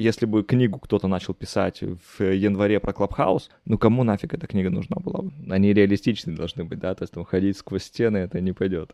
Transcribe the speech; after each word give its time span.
если 0.00 0.26
бы 0.26 0.42
книгу 0.42 0.78
кто-то 0.78 1.08
начал 1.08 1.34
писать 1.34 1.82
в 1.82 2.22
январе 2.22 2.80
про 2.80 2.92
Клабхаус, 2.92 3.50
ну 3.64 3.78
кому 3.78 4.02
нафиг 4.02 4.34
эта 4.34 4.46
книга 4.46 4.70
нужна 4.70 4.96
была 4.98 5.22
бы? 5.22 5.32
Они 5.50 5.72
реалистичны 5.72 6.34
должны 6.34 6.64
быть, 6.64 6.78
да, 6.78 6.94
то 6.94 7.02
есть 7.02 7.12
там 7.12 7.24
ходить 7.24 7.58
сквозь 7.58 7.84
стены 7.84 8.18
это 8.18 8.40
не 8.40 8.52
пойдет. 8.52 8.92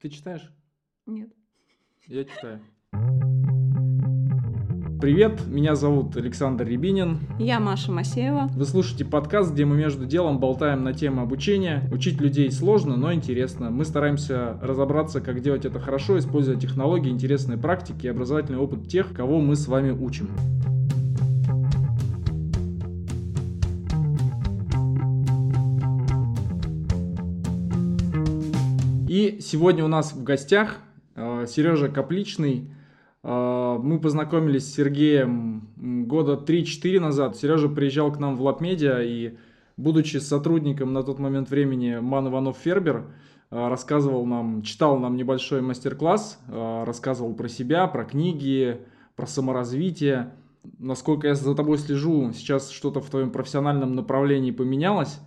Ты 0.00 0.08
читаешь? 0.08 0.48
Нет. 1.06 1.30
Я 2.06 2.24
читаю. 2.24 2.60
Привет, 4.98 5.46
меня 5.46 5.74
зовут 5.74 6.16
Александр 6.16 6.64
Рябинин. 6.66 7.18
Я 7.38 7.60
Маша 7.60 7.92
Масеева. 7.92 8.48
Вы 8.54 8.64
слушаете 8.64 9.04
подкаст, 9.04 9.52
где 9.52 9.66
мы 9.66 9.76
между 9.76 10.06
делом 10.06 10.40
болтаем 10.40 10.84
на 10.84 10.94
тему 10.94 11.20
обучения. 11.20 11.86
Учить 11.92 12.18
людей 12.18 12.50
сложно, 12.50 12.96
но 12.96 13.12
интересно. 13.12 13.68
Мы 13.68 13.84
стараемся 13.84 14.58
разобраться, 14.62 15.20
как 15.20 15.42
делать 15.42 15.66
это 15.66 15.80
хорошо, 15.80 16.18
используя 16.18 16.56
технологии, 16.56 17.10
интересные 17.10 17.58
практики 17.58 18.06
и 18.06 18.08
образовательный 18.08 18.58
опыт 18.58 18.88
тех, 18.88 19.12
кого 19.12 19.38
мы 19.38 19.54
с 19.54 19.68
вами 19.68 19.90
учим. 19.90 20.30
И 29.06 29.38
сегодня 29.42 29.84
у 29.84 29.88
нас 29.88 30.14
в 30.14 30.24
гостях 30.24 30.78
э, 31.16 31.44
Сережа 31.46 31.88
Капличный, 31.88 32.70
мы 33.26 33.98
познакомились 33.98 34.70
с 34.70 34.74
Сергеем 34.74 35.68
года 35.76 36.34
3-4 36.34 37.00
назад. 37.00 37.36
Сережа 37.36 37.68
приезжал 37.68 38.12
к 38.12 38.18
нам 38.18 38.36
в 38.36 38.42
Лапмедиа 38.42 39.02
и, 39.02 39.36
будучи 39.76 40.18
сотрудником 40.18 40.92
на 40.92 41.02
тот 41.02 41.18
момент 41.18 41.50
времени 41.50 41.98
Ман 42.00 42.28
Иванов 42.28 42.56
Фербер, 42.58 43.06
а, 43.50 43.68
рассказывал 43.68 44.26
нам, 44.26 44.62
читал 44.62 44.98
нам 44.98 45.16
небольшой 45.16 45.60
мастер-класс, 45.60 46.40
а, 46.48 46.84
рассказывал 46.84 47.34
про 47.34 47.48
себя, 47.48 47.86
про 47.86 48.04
книги, 48.04 48.80
про 49.16 49.26
саморазвитие. 49.26 50.32
Насколько 50.78 51.28
я 51.28 51.34
за 51.34 51.54
тобой 51.54 51.78
слежу, 51.78 52.32
сейчас 52.32 52.70
что-то 52.70 53.00
в 53.00 53.10
твоем 53.10 53.30
профессиональном 53.30 53.94
направлении 53.94 54.50
поменялось. 54.50 55.20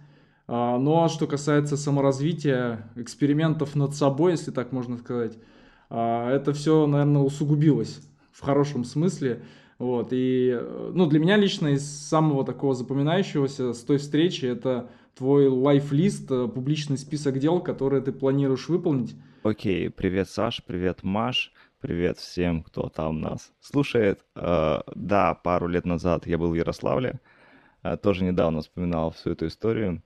Но 0.48 1.08
что 1.10 1.28
касается 1.28 1.78
саморазвития, 1.78 2.92
экспериментов 2.96 3.76
над 3.76 3.94
собой, 3.94 4.32
если 4.32 4.52
так 4.52 4.72
можно 4.72 4.98
сказать, 4.98 5.38
а, 5.38 5.59
это 5.90 6.54
все, 6.54 6.86
наверное, 6.86 7.22
усугубилось 7.22 8.02
в 8.32 8.42
хорошем 8.42 8.84
смысле. 8.84 9.44
Вот, 9.80 10.10
и, 10.12 10.52
э, 10.52 10.92
ну, 10.94 11.08
для 11.08 11.20
меня 11.20 11.38
лично 11.38 11.70
из 11.70 11.90
самого 11.90 12.44
такого 12.44 12.76
запоминающегося 12.76 13.74
с 13.74 13.82
той 13.82 13.98
встречи 13.98 14.46
это 14.46 14.90
твой 15.18 15.48
лайфлист, 15.48 16.30
э, 16.32 16.48
публичный 16.50 16.98
список 16.98 17.40
дел, 17.40 17.62
которые 17.62 18.02
ты 18.02 18.12
планируешь 18.12 18.68
выполнить. 18.68 19.16
Окей, 19.44 19.88
okay. 19.88 19.90
привет, 19.90 20.30
Саш, 20.30 20.62
привет, 20.66 21.04
Маш, 21.04 21.54
привет 21.80 22.18
всем, 22.18 22.62
кто 22.62 22.90
там 22.90 23.22
нас 23.22 23.54
слушает. 23.62 24.26
Uh, 24.36 24.84
да, 24.96 25.34
пару 25.34 25.68
лет 25.68 25.86
назад 25.86 26.28
я 26.28 26.38
был 26.38 26.50
в 26.50 26.56
Ярославле, 26.56 27.22
тоже 28.02 28.26
недавно 28.26 28.60
вспоминал 28.60 29.12
всю 29.12 29.32
эту 29.32 29.48
историю. 29.48 30.04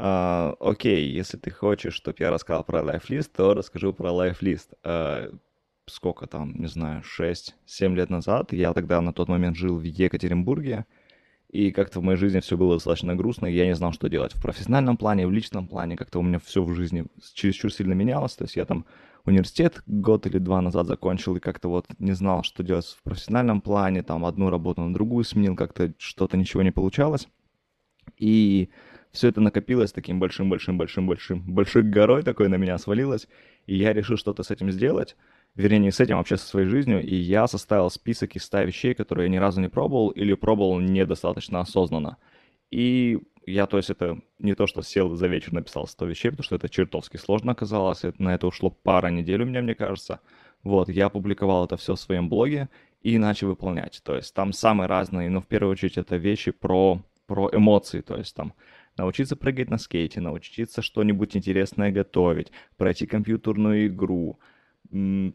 Uh, 0.00 0.56
окей, 0.60 1.10
если 1.10 1.36
ты 1.36 1.50
хочешь, 1.50 1.92
чтобы 1.92 2.16
я 2.20 2.30
рассказал 2.30 2.64
про 2.64 2.82
лайфлист, 2.82 3.34
то 3.34 3.52
расскажу 3.52 3.92
про 3.92 4.10
лайфлист. 4.10 4.72
Uh, 4.82 5.38
сколько 5.86 6.26
там, 6.26 6.54
не 6.54 6.68
знаю, 6.68 7.02
6-7 7.02 7.94
лет 7.94 8.08
назад, 8.08 8.52
я 8.54 8.72
тогда 8.72 9.02
на 9.02 9.12
тот 9.12 9.28
момент 9.28 9.56
жил 9.56 9.76
в 9.76 9.82
Екатеринбурге, 9.82 10.86
и 11.50 11.70
как-то 11.70 12.00
в 12.00 12.02
моей 12.02 12.16
жизни 12.16 12.40
все 12.40 12.56
было 12.56 12.76
достаточно 12.76 13.14
грустно, 13.14 13.46
и 13.46 13.54
я 13.54 13.66
не 13.66 13.74
знал, 13.74 13.92
что 13.92 14.08
делать. 14.08 14.32
В 14.32 14.40
профессиональном 14.40 14.96
плане, 14.96 15.26
в 15.26 15.32
личном 15.32 15.66
плане, 15.68 15.96
как-то 15.96 16.20
у 16.20 16.22
меня 16.22 16.38
все 16.38 16.62
в 16.62 16.74
жизни 16.74 17.04
чересчур 17.34 17.70
сильно 17.70 17.92
менялось, 17.92 18.36
то 18.36 18.44
есть 18.44 18.56
я 18.56 18.64
там 18.64 18.86
университет 19.26 19.82
год 19.86 20.26
или 20.26 20.38
два 20.38 20.62
назад 20.62 20.86
закончил, 20.86 21.36
и 21.36 21.40
как-то 21.40 21.68
вот 21.68 21.86
не 21.98 22.12
знал, 22.12 22.42
что 22.42 22.62
делать 22.62 22.86
в 22.86 23.02
профессиональном 23.02 23.60
плане, 23.60 24.02
там 24.02 24.24
одну 24.24 24.48
работу 24.48 24.80
на 24.80 24.94
другую 24.94 25.24
сменил, 25.24 25.56
как-то 25.56 25.92
что-то 25.98 26.38
ничего 26.38 26.62
не 26.62 26.70
получалось. 26.70 27.28
И 28.16 28.70
все 29.12 29.28
это 29.28 29.40
накопилось 29.40 29.92
таким 29.92 30.20
большим-большим-большим-большим, 30.20 31.42
большой 31.42 31.82
горой 31.82 32.22
такой 32.22 32.48
на 32.48 32.56
меня 32.56 32.78
свалилось, 32.78 33.28
и 33.66 33.76
я 33.76 33.92
решил 33.92 34.16
что-то 34.16 34.42
с 34.42 34.50
этим 34.50 34.70
сделать, 34.70 35.16
вернее, 35.54 35.78
не 35.78 35.90
с 35.90 36.00
этим, 36.00 36.14
а 36.14 36.18
вообще 36.18 36.36
со 36.36 36.46
своей 36.46 36.66
жизнью, 36.66 37.02
и 37.02 37.14
я 37.14 37.46
составил 37.46 37.90
список 37.90 38.36
из 38.36 38.44
100 38.44 38.62
вещей, 38.62 38.94
которые 38.94 39.26
я 39.26 39.32
ни 39.32 39.36
разу 39.38 39.60
не 39.60 39.68
пробовал 39.68 40.10
или 40.10 40.34
пробовал 40.34 40.78
недостаточно 40.80 41.60
осознанно. 41.60 42.16
И 42.70 43.18
я, 43.46 43.66
то 43.66 43.78
есть, 43.78 43.90
это 43.90 44.20
не 44.38 44.54
то, 44.54 44.66
что 44.66 44.82
сел 44.82 45.14
за 45.16 45.26
вечер 45.26 45.52
написал 45.52 45.86
100 45.86 46.06
вещей, 46.06 46.30
потому 46.30 46.44
что 46.44 46.56
это 46.56 46.68
чертовски 46.68 47.16
сложно 47.16 47.52
оказалось, 47.52 48.02
на 48.18 48.34
это 48.34 48.46
ушло 48.46 48.70
пара 48.70 49.08
недель 49.08 49.42
у 49.42 49.46
меня, 49.46 49.62
мне 49.62 49.74
кажется. 49.74 50.20
Вот, 50.62 50.88
я 50.88 51.06
опубликовал 51.06 51.64
это 51.64 51.76
все 51.76 51.94
в 51.94 52.00
своем 52.00 52.28
блоге 52.28 52.68
и 53.02 53.18
начал 53.18 53.48
выполнять. 53.48 54.00
То 54.04 54.14
есть 54.14 54.34
там 54.34 54.52
самые 54.52 54.88
разные, 54.88 55.30
но 55.30 55.40
в 55.40 55.46
первую 55.46 55.72
очередь 55.72 55.96
это 55.96 56.16
вещи 56.16 56.50
про, 56.50 57.02
про 57.26 57.48
эмоции, 57.52 58.02
то 58.02 58.16
есть 58.16 58.34
там 58.36 58.52
научиться 58.96 59.36
прыгать 59.36 59.70
на 59.70 59.78
скейте, 59.78 60.20
научиться 60.20 60.82
что-нибудь 60.82 61.36
интересное 61.36 61.90
готовить, 61.90 62.52
пройти 62.76 63.06
компьютерную 63.06 63.86
игру, 63.86 64.38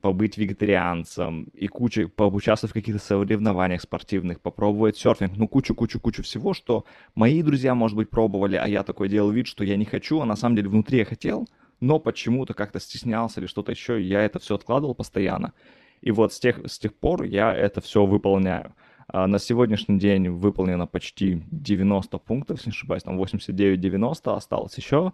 побыть 0.01 0.37
вегетарианцем 0.37 1.45
и 1.53 1.67
куча, 1.67 2.09
поучаствовать 2.09 2.71
в 2.71 2.73
каких-то 2.73 3.01
соревнованиях 3.01 3.81
спортивных, 3.81 4.41
попробовать 4.41 4.97
серфинг, 4.97 5.37
ну 5.37 5.47
кучу-кучу-кучу 5.47 6.23
всего, 6.23 6.53
что 6.53 6.85
мои 7.13 7.41
друзья, 7.41 7.73
может 7.73 7.95
быть, 7.95 8.09
пробовали, 8.09 8.57
а 8.57 8.67
я 8.67 8.83
такой 8.83 9.07
делал 9.07 9.31
вид, 9.31 9.47
что 9.47 9.63
я 9.63 9.77
не 9.77 9.85
хочу, 9.85 10.19
а 10.19 10.25
на 10.25 10.35
самом 10.35 10.57
деле 10.57 10.69
внутри 10.69 10.99
я 10.99 11.05
хотел, 11.05 11.47
но 11.79 11.99
почему-то 11.99 12.53
как-то 12.53 12.79
стеснялся 12.81 13.39
или 13.39 13.47
что-то 13.47 13.71
еще, 13.71 14.01
и 14.01 14.05
я 14.05 14.21
это 14.21 14.39
все 14.39 14.55
откладывал 14.55 14.93
постоянно. 14.93 15.53
И 16.01 16.11
вот 16.11 16.33
с 16.33 16.39
тех, 16.39 16.59
с 16.65 16.77
тех 16.77 16.93
пор 16.93 17.23
я 17.23 17.53
это 17.53 17.79
все 17.79 18.05
выполняю. 18.05 18.73
А 19.07 19.27
на 19.27 19.39
сегодняшний 19.39 19.99
день 19.99 20.29
выполнено 20.29 20.87
почти 20.87 21.43
90 21.51 22.17
пунктов, 22.17 22.57
если 22.57 22.69
не 22.69 22.73
ошибаюсь, 22.73 23.03
там 23.03 23.21
89-90, 23.21 24.35
осталось 24.35 24.77
еще 24.77 25.13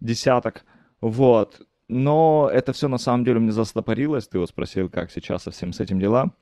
десяток. 0.00 0.64
Вот. 1.00 1.60
Но 1.88 2.48
это 2.52 2.72
все 2.72 2.88
на 2.88 2.98
самом 2.98 3.24
деле 3.24 3.38
у 3.38 3.42
меня 3.42 3.52
застопорилось. 3.52 4.28
Ты 4.28 4.38
вот 4.38 4.48
спросил, 4.48 4.88
как 4.88 5.10
сейчас 5.10 5.42
со 5.42 5.50
всем 5.50 5.72
с 5.72 5.80
этим 5.80 5.98
дела. 5.98 6.32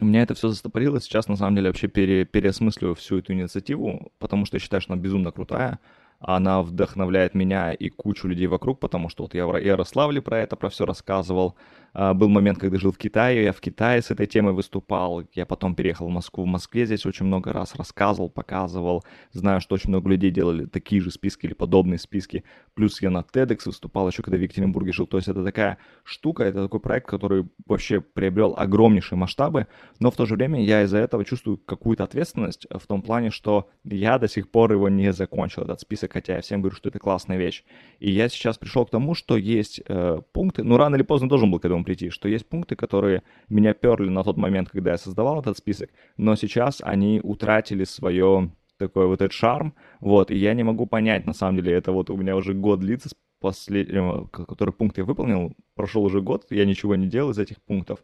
У 0.00 0.04
меня 0.04 0.22
это 0.22 0.34
все 0.34 0.48
застопорилось. 0.48 1.04
Сейчас, 1.04 1.28
на 1.28 1.36
самом 1.36 1.54
деле, 1.54 1.68
вообще 1.68 1.88
пере, 1.88 2.24
переосмысливаю 2.24 2.94
всю 2.96 3.18
эту 3.18 3.32
инициативу, 3.32 4.12
потому 4.18 4.44
что 4.44 4.56
я 4.56 4.60
считаю, 4.60 4.80
что 4.80 4.92
она 4.92 5.00
безумно 5.00 5.30
крутая 5.30 5.78
она 6.26 6.62
вдохновляет 6.62 7.34
меня 7.34 7.72
и 7.72 7.90
кучу 7.90 8.28
людей 8.28 8.46
вокруг, 8.46 8.80
потому 8.80 9.08
что 9.08 9.24
вот 9.24 9.34
я 9.34 9.46
в 9.46 9.56
Ярославле 9.56 10.22
про 10.22 10.40
это, 10.40 10.56
про 10.56 10.70
все 10.70 10.86
рассказывал. 10.86 11.54
А, 11.94 12.12
был 12.12 12.28
момент, 12.28 12.58
когда 12.58 12.76
жил 12.76 12.90
в 12.90 12.98
Китае, 12.98 13.44
я 13.44 13.52
в 13.52 13.60
Китае 13.60 14.02
с 14.02 14.10
этой 14.10 14.26
темой 14.26 14.52
выступал, 14.52 15.22
я 15.32 15.46
потом 15.46 15.76
переехал 15.76 16.08
в 16.08 16.10
Москву. 16.10 16.44
В 16.44 16.48
Москве 16.48 16.86
здесь 16.86 17.06
очень 17.06 17.26
много 17.26 17.52
раз 17.52 17.76
рассказывал, 17.76 18.28
показывал. 18.28 19.04
Знаю, 19.32 19.60
что 19.60 19.76
очень 19.76 19.90
много 19.90 20.10
людей 20.10 20.30
делали 20.32 20.66
такие 20.66 21.00
же 21.00 21.12
списки 21.12 21.46
или 21.46 21.54
подобные 21.54 21.98
списки. 21.98 22.44
Плюс 22.74 23.00
я 23.00 23.10
на 23.10 23.18
TEDx 23.18 23.60
выступал 23.66 24.08
еще, 24.08 24.22
когда 24.22 24.36
в 24.36 24.40
Екатеринбурге 24.40 24.92
жил. 24.92 25.06
То 25.06 25.18
есть 25.18 25.28
это 25.28 25.44
такая 25.44 25.78
штука, 26.02 26.42
это 26.42 26.64
такой 26.64 26.80
проект, 26.80 27.06
который 27.06 27.46
вообще 27.66 28.00
приобрел 28.00 28.54
огромнейшие 28.56 29.16
масштабы, 29.16 29.68
но 30.00 30.10
в 30.10 30.16
то 30.16 30.26
же 30.26 30.34
время 30.34 30.62
я 30.64 30.82
из-за 30.82 30.98
этого 30.98 31.24
чувствую 31.24 31.58
какую-то 31.58 32.02
ответственность 32.02 32.66
в 32.70 32.86
том 32.86 33.02
плане, 33.02 33.30
что 33.30 33.68
я 33.84 34.18
до 34.18 34.26
сих 34.26 34.50
пор 34.50 34.72
его 34.72 34.88
не 34.88 35.12
закончил, 35.12 35.62
этот 35.62 35.80
список 35.80 36.14
хотя 36.14 36.36
я 36.36 36.40
всем 36.40 36.60
говорю, 36.60 36.76
что 36.76 36.88
это 36.88 36.98
классная 36.98 37.36
вещь. 37.36 37.64
И 38.00 38.10
я 38.10 38.28
сейчас 38.28 38.58
пришел 38.58 38.84
к 38.84 38.90
тому, 38.90 39.14
что 39.14 39.36
есть 39.36 39.80
э, 39.86 40.20
пункты, 40.32 40.64
ну 40.64 40.76
рано 40.76 40.96
или 40.96 41.02
поздно 41.02 41.28
должен 41.28 41.50
был 41.50 41.60
к 41.60 41.64
этому 41.64 41.83
прийти, 41.84 42.10
что 42.10 42.28
есть 42.28 42.48
пункты, 42.48 42.76
которые 42.76 43.22
меня 43.48 43.74
перли 43.74 44.08
на 44.08 44.24
тот 44.24 44.36
момент, 44.36 44.70
когда 44.70 44.92
я 44.92 44.98
создавал 44.98 45.40
этот 45.40 45.58
список, 45.58 45.90
но 46.16 46.34
сейчас 46.36 46.80
они 46.82 47.20
утратили 47.22 47.84
свое 47.84 48.50
такой 48.78 49.06
вот 49.06 49.20
этот 49.20 49.32
шарм, 49.32 49.74
вот, 50.00 50.30
и 50.30 50.36
я 50.36 50.54
не 50.54 50.64
могу 50.64 50.86
понять, 50.86 51.26
на 51.26 51.32
самом 51.32 51.56
деле, 51.56 51.72
это 51.74 51.92
вот 51.92 52.10
у 52.10 52.16
меня 52.16 52.36
уже 52.36 52.54
год 52.54 52.80
длится 52.80 53.10
с 53.10 53.14
последнего, 53.40 54.26
который 54.26 54.72
пункт 54.72 54.98
я 54.98 55.04
выполнил, 55.04 55.54
прошел 55.74 56.02
уже 56.04 56.20
год, 56.20 56.46
я 56.50 56.64
ничего 56.64 56.96
не 56.96 57.06
делал 57.06 57.30
из 57.30 57.38
этих 57.38 57.62
пунктов, 57.62 58.00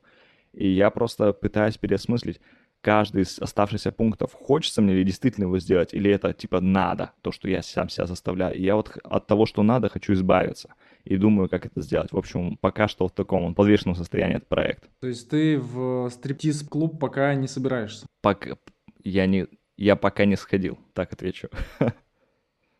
и 0.52 0.68
я 0.68 0.90
просто 0.90 1.32
пытаюсь 1.32 1.78
переосмыслить, 1.78 2.40
каждый 2.80 3.22
из 3.22 3.38
оставшихся 3.38 3.92
пунктов, 3.92 4.32
хочется 4.32 4.82
мне 4.82 4.94
ли 4.94 5.04
действительно 5.04 5.44
его 5.44 5.58
сделать, 5.58 5.94
или 5.94 6.10
это 6.10 6.32
типа 6.32 6.60
надо, 6.60 7.12
то, 7.22 7.32
что 7.32 7.48
я 7.48 7.62
сам 7.62 7.88
себя 7.88 8.06
заставляю. 8.06 8.56
И 8.56 8.62
я 8.62 8.76
вот 8.76 8.96
от 9.02 9.26
того, 9.26 9.46
что 9.46 9.62
надо, 9.62 9.88
хочу 9.88 10.12
избавиться. 10.12 10.74
И 11.04 11.16
думаю, 11.16 11.48
как 11.48 11.66
это 11.66 11.80
сделать. 11.80 12.12
В 12.12 12.18
общем, 12.18 12.56
пока 12.58 12.88
что 12.88 13.08
в 13.08 13.12
таком 13.12 13.54
подвешенном 13.54 13.96
состоянии 13.96 14.36
этот 14.36 14.48
проект. 14.48 14.88
То 15.00 15.06
есть 15.06 15.28
ты 15.30 15.58
в 15.58 16.10
стриптиз-клуб 16.10 16.98
пока 16.98 17.34
не 17.34 17.48
собираешься? 17.48 18.06
Пока 18.20 18.56
я 19.02 19.26
не... 19.26 19.46
Я 19.76 19.96
пока 19.96 20.26
не 20.26 20.36
сходил, 20.36 20.78
так 20.92 21.12
отвечу. 21.12 21.48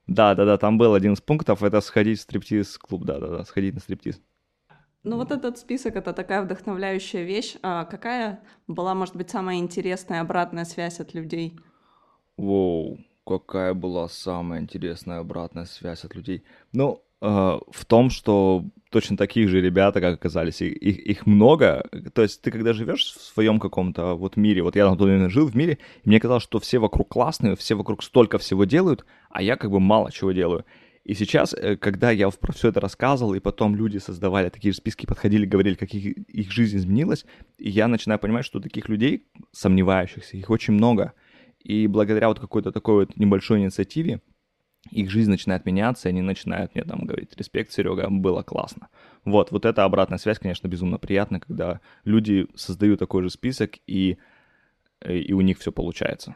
Да, 0.07 0.35
да, 0.35 0.45
да, 0.45 0.59
там 0.59 0.77
был 0.77 0.95
один 0.95 1.13
из 1.13 1.21
пунктов, 1.21 1.63
это 1.63 1.81
сходить 1.81 2.19
в 2.19 2.23
стриптиз-клуб, 2.23 3.05
да, 3.05 3.21
да, 3.21 3.29
да, 3.29 3.45
сходить 3.45 3.75
на 3.75 3.81
стриптиз. 3.81 4.21
Ну 5.03 5.17
вот 5.17 5.31
этот 5.31 5.57
список— 5.57 5.97
это 5.97 6.13
такая 6.13 6.43
вдохновляющая 6.43 7.25
вещь. 7.25 7.57
А 7.63 7.85
какая 7.85 8.41
была, 8.67 8.95
может 8.95 9.17
быть, 9.17 9.31
самая 9.31 9.57
интересная 9.57 10.21
обратная 10.21 10.65
связь 10.65 11.01
от 11.01 11.15
людей? 11.15 11.59
Воу, 12.37 12.99
какая 13.27 13.73
была 13.73 14.09
самая 14.09 14.61
интересная 14.61 15.21
обратная 15.21 15.65
связь 15.65 16.05
от 16.05 16.15
людей? 16.15 16.45
Ну, 16.73 17.03
в 17.23 17.85
том, 17.87 18.11
что 18.11 18.65
точно 18.91 19.17
таких 19.17 19.49
же 19.49 19.61
ребята, 19.61 20.01
как 20.01 20.15
оказались, 20.15 20.63
их, 20.63 20.77
их 20.79 21.27
много. 21.27 21.87
То 22.15 22.23
есть 22.23 22.43
ты 22.43 22.51
когда 22.51 22.73
живешь 22.73 23.13
в 23.13 23.21
своем 23.21 23.61
каком-то 23.61 24.15
вот 24.15 24.37
мире, 24.37 24.63
вот 24.63 24.75
я 24.75 24.89
на 24.89 24.97
тот 24.97 25.09
момент 25.09 25.31
жил 25.31 25.47
в 25.47 25.55
мире, 25.55 25.79
и 26.03 26.09
мне 26.09 26.19
казалось, 26.19 26.43
что 26.43 26.59
все 26.61 26.79
вокруг 26.79 27.09
классные, 27.09 27.57
все 27.57 27.75
вокруг 27.75 28.03
столько 28.03 28.39
всего 28.39 28.65
делают, 28.65 29.05
а 29.31 29.43
я 29.43 29.57
как 29.57 29.71
бы 29.71 29.81
мало 29.81 30.11
чего 30.11 30.33
делаю. 30.33 30.65
И 31.05 31.15
сейчас, 31.15 31.55
э, 31.55 31.77
когда 31.77 32.11
я 32.11 32.29
про 32.31 32.53
все 32.53 32.69
это 32.69 32.81
рассказывал, 32.81 33.35
и 33.35 33.41
потом 33.41 33.75
люди 33.75 33.99
создавали 33.99 34.49
такие 34.51 34.73
же 34.73 34.79
списки, 34.79 35.07
подходили, 35.07 35.47
говорили, 35.47 35.75
как 35.75 35.95
их, 35.95 36.17
их 36.29 36.53
жизнь 36.53 36.77
изменилась, 36.77 37.25
я 37.59 37.89
начинаю 37.89 38.19
понимать, 38.19 38.45
что 38.45 38.61
таких 38.61 38.89
людей, 38.89 39.27
сомневающихся, 39.53 40.37
их 40.37 40.51
очень 40.51 40.75
много. 40.75 41.15
И 41.59 41.87
благодаря 41.87 42.29
вот 42.29 42.39
какой-то 42.39 42.71
такой 42.73 43.07
вот 43.07 43.17
небольшой 43.17 43.61
инициативе, 43.61 44.21
их 44.91 45.11
жизнь 45.11 45.31
начинает 45.31 45.67
меняться, 45.67 46.09
и 46.09 46.13
они 46.13 46.23
начинают 46.23 46.75
мне 46.75 46.85
там 46.85 47.05
говорить, 47.05 47.37
респект, 47.37 47.73
Серега, 47.73 48.09
было 48.09 48.43
классно. 48.43 48.89
Вот, 49.25 49.51
вот 49.51 49.67
эта 49.67 49.85
обратная 49.85 50.19
связь, 50.19 50.39
конечно, 50.39 50.69
безумно 50.69 50.99
приятна, 50.99 51.41
когда 51.41 51.81
люди 52.05 52.47
создают 52.55 52.99
такой 52.99 53.23
же 53.23 53.31
список, 53.31 53.73
и, 53.87 54.17
и 55.07 55.33
у 55.35 55.43
них 55.43 55.59
все 55.59 55.71
получается. 55.71 56.35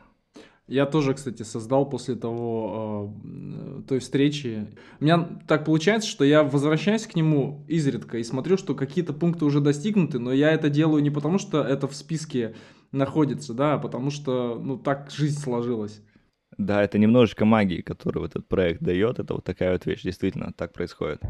Я 0.66 0.87
тоже, 0.87 1.12
кстати, 1.12 1.43
создал 1.43 1.88
после 1.88 2.14
того, 2.14 3.12
э, 3.22 3.82
той 3.87 3.99
встречи. 3.99 4.66
У 4.99 5.05
меня 5.05 5.38
так 5.46 5.66
получается, 5.66 6.08
что 6.08 6.25
я 6.25 6.43
возвращаюсь 6.43 7.06
к 7.06 7.14
нему 7.14 7.66
изредка 7.69 8.16
и 8.16 8.25
смотрю, 8.25 8.56
что 8.56 8.75
какие-то 8.75 9.12
пункты 9.12 9.44
уже 9.44 9.61
достигнуты, 9.61 10.19
но 10.19 10.32
я 10.32 10.52
это 10.52 10.70
делаю 10.70 11.02
не 11.02 11.11
потому, 11.11 11.38
что 11.38 11.62
это 11.62 11.87
в 11.87 11.94
списке 11.94 12.55
находится, 12.93 13.52
да, 13.52 13.75
а 13.75 13.78
потому 13.78 14.11
что, 14.11 14.58
ну, 14.58 14.78
так 14.78 15.11
жизнь 15.11 15.38
сложилась. 15.38 16.00
Да, 16.56 16.82
это 16.82 16.96
немножечко 16.96 17.44
магии, 17.44 17.82
которую 17.82 18.25
этот 18.25 18.49
проект 18.49 18.82
дает. 18.82 19.19
Это 19.19 19.34
вот 19.34 19.44
такая 19.44 19.72
вот 19.72 19.84
вещь, 19.84 20.02
действительно, 20.02 20.52
так 20.56 20.72
происходит. 20.72 21.20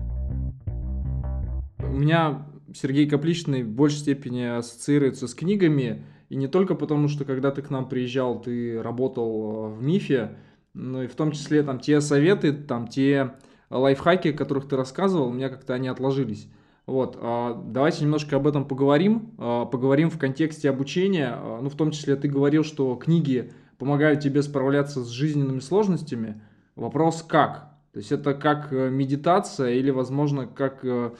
У 1.78 1.96
меня 1.96 2.46
Сергей 2.72 3.08
Капличный 3.08 3.62
в 3.64 3.70
большей 3.70 3.98
степени 3.98 4.42
ассоциируется 4.42 5.26
с 5.26 5.34
книгами, 5.34 6.04
и 6.29 6.37
не 6.37 6.49
только 6.49 6.75
потому, 6.75 7.09
что 7.09 7.25
когда 7.25 7.50
ты 7.50 7.62
к 7.62 7.71
нам 7.71 7.88
приезжал, 7.88 8.41
ты 8.41 8.82
работал 8.82 9.69
э, 9.73 9.75
в 9.75 9.82
МИФе, 9.82 10.37
но 10.75 11.03
и 11.03 11.06
в 11.06 11.15
том 11.15 11.32
числе 11.32 11.62
там 11.62 11.79
те 11.79 12.00
советы, 12.00 12.53
там 12.53 12.88
те 12.88 13.35
лайфхаки, 13.71 14.29
о 14.29 14.32
которых 14.32 14.69
ты 14.69 14.76
рассказывал, 14.76 15.29
у 15.29 15.32
меня 15.32 15.49
как-то 15.49 15.75
они 15.75 15.88
отложились. 15.88 16.49
Вот, 16.87 17.17
а, 17.21 17.55
давайте 17.67 18.05
немножко 18.05 18.37
об 18.37 18.47
этом 18.47 18.67
поговорим, 18.67 19.35
а, 19.38 19.65
поговорим 19.65 20.11
в 20.11 20.19
контексте 20.19 20.69
обучения, 20.69 21.31
а, 21.35 21.61
ну, 21.62 21.71
в 21.71 21.76
том 21.76 21.93
числе 21.93 22.15
ты 22.17 22.29
говорил, 22.29 22.62
что 22.62 22.94
книги 22.97 23.53
помогают 23.79 24.21
тебе 24.21 24.43
справляться 24.43 25.03
с 25.03 25.09
жизненными 25.09 25.61
сложностями. 25.61 26.43
Вопрос 26.76 27.23
как? 27.23 27.75
То 27.93 27.99
есть 27.99 28.11
это 28.11 28.35
как 28.35 28.73
э, 28.73 28.91
медитация 28.91 29.71
или, 29.71 29.91
возможно, 29.91 30.47
как 30.47 30.81
э, 30.82 31.12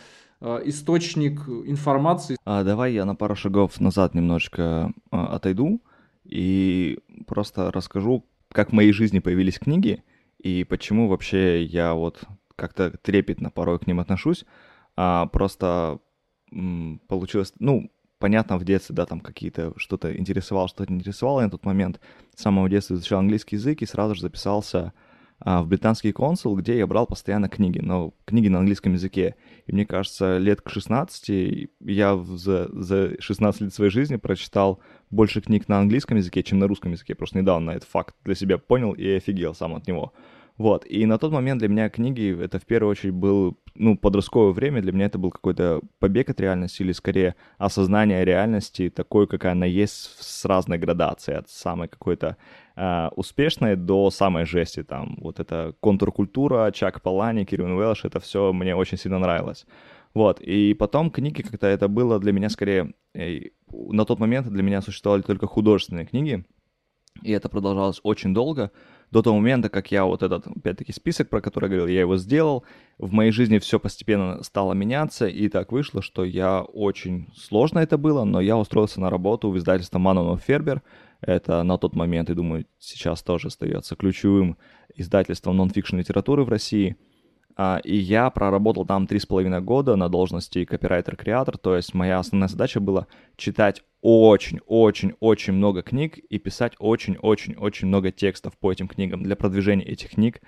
источник 0.64 1.49
информации. 1.49 2.37
А, 2.44 2.62
давай 2.64 2.93
я 2.93 3.05
на 3.05 3.14
пару 3.14 3.35
шагов 3.35 3.81
назад 3.81 4.14
немножечко 4.14 4.93
а, 5.11 5.26
отойду 5.35 5.82
и 6.25 6.99
просто 7.26 7.70
расскажу, 7.73 8.25
как 8.50 8.70
в 8.70 8.73
моей 8.73 8.93
жизни 8.93 9.19
появились 9.19 9.58
книги 9.58 10.02
и 10.38 10.64
почему 10.64 11.08
вообще 11.08 11.64
я 11.64 11.94
вот 11.94 12.25
как-то 12.56 12.91
трепетно 12.99 13.50
порой 13.50 13.79
к 13.79 13.87
ним 13.87 14.00
отношусь. 14.00 14.44
А, 14.96 15.26
просто 15.26 15.99
получилось, 17.08 17.52
ну, 17.58 17.91
понятно, 18.19 18.58
в 18.58 18.64
детстве, 18.64 18.94
да, 18.94 19.06
там 19.06 19.20
какие-то 19.20 19.73
что-то 19.76 20.17
интересовало, 20.17 20.69
что-то 20.69 20.93
интересовало. 20.93 21.41
Я 21.41 21.46
на 21.46 21.50
тот 21.50 21.64
момент 21.64 22.00
с 22.35 22.43
самого 22.43 22.69
детства 22.69 22.94
изучал 22.94 23.19
английский 23.20 23.56
язык 23.56 23.82
и 23.82 23.87
сразу 23.87 24.14
же 24.14 24.23
записался 24.23 24.79
а, 24.79 24.93
в 25.40 25.66
британский 25.66 26.12
консул, 26.12 26.56
где 26.56 26.78
я 26.78 26.86
брал 26.86 27.06
постоянно 27.06 27.48
книги, 27.48 27.78
но 27.78 28.14
книги 28.25 28.48
на 28.48 28.60
английском 28.60 28.94
языке. 28.94 29.34
И 29.66 29.72
мне 29.72 29.84
кажется, 29.84 30.38
лет 30.38 30.60
к 30.60 30.70
16 30.70 31.69
я 31.81 32.16
за, 32.16 32.69
за 32.72 33.20
16 33.20 33.60
лет 33.60 33.75
своей 33.75 33.90
жизни 33.90 34.16
прочитал 34.16 34.81
больше 35.10 35.40
книг 35.40 35.69
на 35.69 35.78
английском 35.78 36.16
языке, 36.16 36.42
чем 36.42 36.60
на 36.60 36.66
русском 36.66 36.92
языке. 36.92 37.14
Просто 37.14 37.38
недавно 37.38 37.72
этот 37.72 37.88
факт 37.88 38.14
для 38.25 38.34
себя 38.34 38.58
понял 38.58 38.92
и 38.92 39.06
офигел 39.08 39.54
сам 39.54 39.75
от 39.75 39.86
него. 39.86 40.12
Вот, 40.56 40.86
и 40.86 41.04
на 41.04 41.19
тот 41.19 41.32
момент 41.32 41.58
для 41.58 41.69
меня 41.69 41.88
книги, 41.88 42.40
это 42.40 42.60
в 42.60 42.64
первую 42.64 42.92
очередь 42.92 43.14
был, 43.14 43.58
ну, 43.75 43.98
подростковое 43.98 44.52
время, 44.52 44.82
для 44.82 44.92
меня 44.92 45.06
это 45.06 45.19
был 45.19 45.32
какой-то 45.32 45.81
побег 45.98 46.31
от 46.31 46.40
реальности 46.40 46.82
или 46.82 46.92
скорее 46.92 47.34
осознание 47.58 48.25
реальности 48.25 48.88
такой, 48.88 49.26
какая 49.26 49.52
она 49.52 49.66
есть 49.66 50.16
с 50.20 50.44
разной 50.44 50.78
градацией, 50.78 51.38
от 51.38 51.50
самой 51.50 51.88
какой-то 51.88 52.36
э, 52.76 53.09
успешной 53.17 53.76
до 53.76 54.11
самой 54.11 54.44
жести, 54.44 54.82
там, 54.82 55.17
вот 55.21 55.41
это 55.41 55.75
контркультура, 55.81 56.71
Чак 56.73 57.03
Палани, 57.03 57.44
Кирин 57.44 57.73
Уэлш, 57.73 58.05
это 58.05 58.21
все 58.21 58.53
мне 58.53 58.76
очень 58.76 58.99
сильно 58.99 59.19
нравилось. 59.19 59.67
Вот, 60.15 60.41
и 60.41 60.75
потом 60.75 61.11
книги 61.11 61.43
как-то 61.43 61.67
это 61.67 61.88
было 61.88 62.21
для 62.21 62.32
меня 62.32 62.49
скорее, 62.49 62.94
э, 63.15 63.41
на 63.71 64.05
тот 64.05 64.21
момент 64.21 64.49
для 64.49 64.62
меня 64.62 64.81
существовали 64.82 65.23
только 65.23 65.47
художественные 65.47 66.06
книги, 66.06 66.44
и 67.23 67.32
это 67.32 67.49
продолжалось 67.49 68.00
очень 68.03 68.35
долго, 68.35 68.71
до 69.11 69.23
того 69.23 69.37
момента, 69.37 69.69
как 69.69 69.93
я 69.93 70.05
вот 70.05 70.23
этот, 70.23 70.47
опять-таки, 70.47 70.93
список, 70.93 71.29
про 71.29 71.41
который 71.41 71.67
я 71.67 71.77
говорил, 71.77 71.87
я 71.87 72.00
его 72.00 72.17
сделал, 72.17 72.65
в 72.99 73.12
моей 73.12 73.31
жизни 73.31 73.59
все 73.59 73.79
постепенно 73.79 74.43
стало 74.43 74.73
меняться, 74.73 75.27
и 75.27 75.49
так 75.49 75.70
вышло, 75.73 76.03
что 76.03 76.25
я 76.25 76.62
очень 76.62 77.29
сложно 77.37 77.79
это 77.79 77.97
было, 77.97 78.25
но 78.25 78.41
я 78.41 78.56
устроился 78.56 79.00
на 79.00 79.11
работу 79.11 79.50
в 79.50 79.59
издательство 79.59 79.99
Манонов 79.99 80.43
Фербер, 80.43 80.82
это 81.26 81.62
на 81.62 81.79
тот 81.79 81.94
момент, 81.94 82.31
и 82.31 82.35
думаю, 82.35 82.67
сейчас 82.79 83.23
тоже 83.23 83.49
остается 83.49 83.97
ключевым 83.97 84.56
издательством 84.94 85.56
нон-фикшн 85.56 85.97
литературы 85.97 86.44
в 86.44 86.49
России– 86.49 86.97
а, 87.56 87.81
и 87.85 87.97
я 87.97 88.31
проработал 88.31 88.85
там 88.85 89.06
три 89.06 89.21
с 89.21 89.26
половиной 89.26 89.61
года 89.61 89.94
на 89.97 90.09
должности 90.09 90.65
копирайтер-креатор, 90.65 91.56
то 91.56 91.76
есть 91.76 91.94
моя 91.94 92.19
основная 92.19 92.49
задача 92.49 92.81
была 92.81 93.06
читать 93.37 93.82
очень-очень-очень 94.03 95.53
много 95.53 95.82
книг 95.82 96.19
и 96.19 96.38
писать 96.38 96.75
очень-очень-очень 96.79 97.88
много 97.88 98.11
текстов 98.11 98.59
по 98.59 98.73
этим 98.73 98.88
книгам 98.88 99.23
для 99.23 99.37
продвижения 99.37 99.85
этих 99.85 100.11
книг 100.11 100.41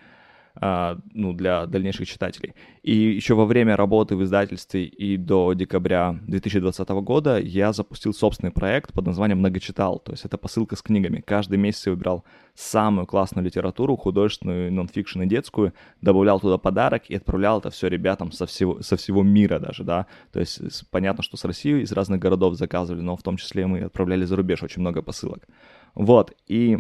ну, 0.61 1.33
для 1.33 1.67
дальнейших 1.67 2.09
читателей. 2.09 2.55
И 2.83 2.95
еще 2.95 3.35
во 3.35 3.45
время 3.45 3.77
работы 3.77 4.17
в 4.17 4.23
издательстве 4.23 4.85
и 4.85 5.17
до 5.17 5.53
декабря 5.53 6.19
2020 6.27 6.89
года 6.89 7.39
я 7.39 7.73
запустил 7.73 8.15
собственный 8.15 8.53
проект 8.53 8.93
под 8.93 9.07
названием 9.07 9.39
«Многочитал». 9.39 9.99
То 9.99 10.13
есть 10.13 10.25
это 10.25 10.39
посылка 10.39 10.77
с 10.77 10.83
книгами. 10.83 11.21
Каждый 11.21 11.59
месяц 11.59 11.87
я 11.87 11.93
выбирал 11.93 12.25
самую 12.55 13.07
классную 13.07 13.45
литературу, 13.45 13.97
художественную, 13.97 14.73
нонфикшн 14.73 15.23
и 15.23 15.27
детскую, 15.27 15.75
добавлял 16.01 16.41
туда 16.41 16.59
подарок 16.59 17.03
и 17.09 17.17
отправлял 17.17 17.59
это 17.59 17.71
все 17.71 17.89
ребятам 17.89 18.33
со 18.33 18.47
всего, 18.47 18.81
со 18.83 18.97
всего 18.97 19.23
мира 19.23 19.59
даже, 19.59 19.85
да. 19.85 20.07
То 20.33 20.41
есть 20.41 20.89
понятно, 20.91 21.23
что 21.23 21.37
с 21.37 21.45
России 21.45 21.83
из 21.83 21.93
разных 21.93 22.21
городов 22.21 22.55
заказывали, 22.55 23.03
но 23.03 23.17
в 23.17 23.23
том 23.23 23.37
числе 23.37 23.67
мы 23.67 23.81
отправляли 23.81 24.25
за 24.25 24.37
рубеж 24.37 24.63
очень 24.63 24.81
много 24.81 25.03
посылок. 25.03 25.47
Вот, 25.95 26.33
и 26.47 26.79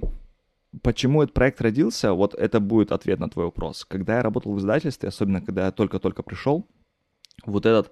Почему 0.82 1.22
этот 1.22 1.34
проект 1.34 1.60
родился? 1.60 2.12
Вот 2.12 2.34
это 2.34 2.60
будет 2.60 2.92
ответ 2.92 3.20
на 3.20 3.28
твой 3.28 3.46
вопрос. 3.46 3.84
Когда 3.84 4.16
я 4.16 4.22
работал 4.22 4.52
в 4.52 4.58
издательстве, 4.58 5.08
особенно 5.08 5.40
когда 5.40 5.66
я 5.66 5.72
только-только 5.72 6.22
пришел, 6.22 6.66
вот 7.44 7.66
этот 7.66 7.90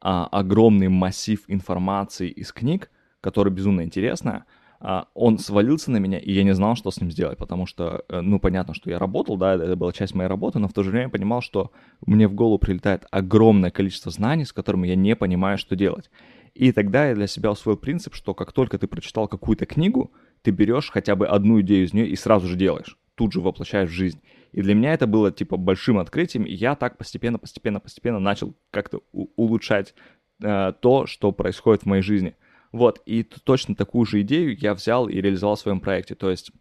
а, 0.00 0.26
огромный 0.26 0.88
массив 0.88 1.42
информации 1.48 2.28
из 2.28 2.52
книг, 2.52 2.90
который 3.20 3.52
безумно 3.52 3.82
интересная, 3.82 4.44
а, 4.78 5.08
он 5.14 5.38
свалился 5.38 5.90
на 5.90 5.96
меня, 5.98 6.18
и 6.18 6.32
я 6.32 6.44
не 6.44 6.54
знал, 6.54 6.76
что 6.76 6.90
с 6.90 7.00
ним 7.00 7.10
сделать, 7.10 7.38
потому 7.38 7.66
что, 7.66 8.04
э, 8.08 8.20
ну, 8.20 8.38
понятно, 8.38 8.74
что 8.74 8.90
я 8.90 8.98
работал, 8.98 9.36
да, 9.36 9.54
это 9.54 9.74
была 9.74 9.92
часть 9.92 10.14
моей 10.14 10.28
работы, 10.28 10.58
но 10.58 10.68
в 10.68 10.72
то 10.72 10.82
же 10.82 10.90
время 10.90 11.08
понимал, 11.08 11.40
что 11.40 11.72
мне 12.06 12.28
в 12.28 12.34
голову 12.34 12.58
прилетает 12.58 13.06
огромное 13.10 13.70
количество 13.70 14.12
знаний, 14.12 14.44
с 14.44 14.52
которыми 14.52 14.88
я 14.88 14.94
не 14.94 15.16
понимаю, 15.16 15.56
что 15.58 15.76
делать. 15.76 16.10
И 16.54 16.72
тогда 16.72 17.08
я 17.08 17.14
для 17.14 17.26
себя 17.26 17.50
усвоил 17.50 17.76
принцип, 17.76 18.14
что 18.14 18.34
как 18.34 18.52
только 18.52 18.78
ты 18.78 18.86
прочитал 18.86 19.28
какую-то 19.28 19.66
книгу, 19.66 20.10
ты 20.46 20.52
берешь 20.52 20.92
хотя 20.92 21.16
бы 21.16 21.26
одну 21.26 21.60
идею 21.60 21.86
из 21.86 21.92
нее 21.92 22.06
и 22.06 22.14
сразу 22.14 22.46
же 22.46 22.54
делаешь, 22.54 22.96
тут 23.16 23.32
же 23.32 23.40
воплощаешь 23.40 23.90
в 23.90 23.92
жизнь. 23.92 24.22
И 24.52 24.62
для 24.62 24.76
меня 24.76 24.94
это 24.94 25.08
было 25.08 25.32
типа 25.32 25.56
большим 25.56 25.98
открытием, 25.98 26.44
и 26.44 26.52
я 26.52 26.76
так 26.76 26.98
постепенно, 26.98 27.36
постепенно, 27.36 27.80
постепенно 27.80 28.20
начал 28.20 28.54
как-то 28.70 29.00
улучшать 29.10 29.92
э, 30.40 30.72
то, 30.80 31.06
что 31.06 31.32
происходит 31.32 31.82
в 31.82 31.86
моей 31.86 32.02
жизни. 32.02 32.36
Вот, 32.70 33.02
и 33.06 33.24
точно 33.24 33.74
такую 33.74 34.06
же 34.06 34.20
идею 34.20 34.56
я 34.56 34.72
взял 34.74 35.08
и 35.08 35.20
реализовал 35.20 35.56
в 35.56 35.60
своем 35.60 35.80
проекте. 35.80 36.14
То 36.14 36.30
есть 36.30 36.52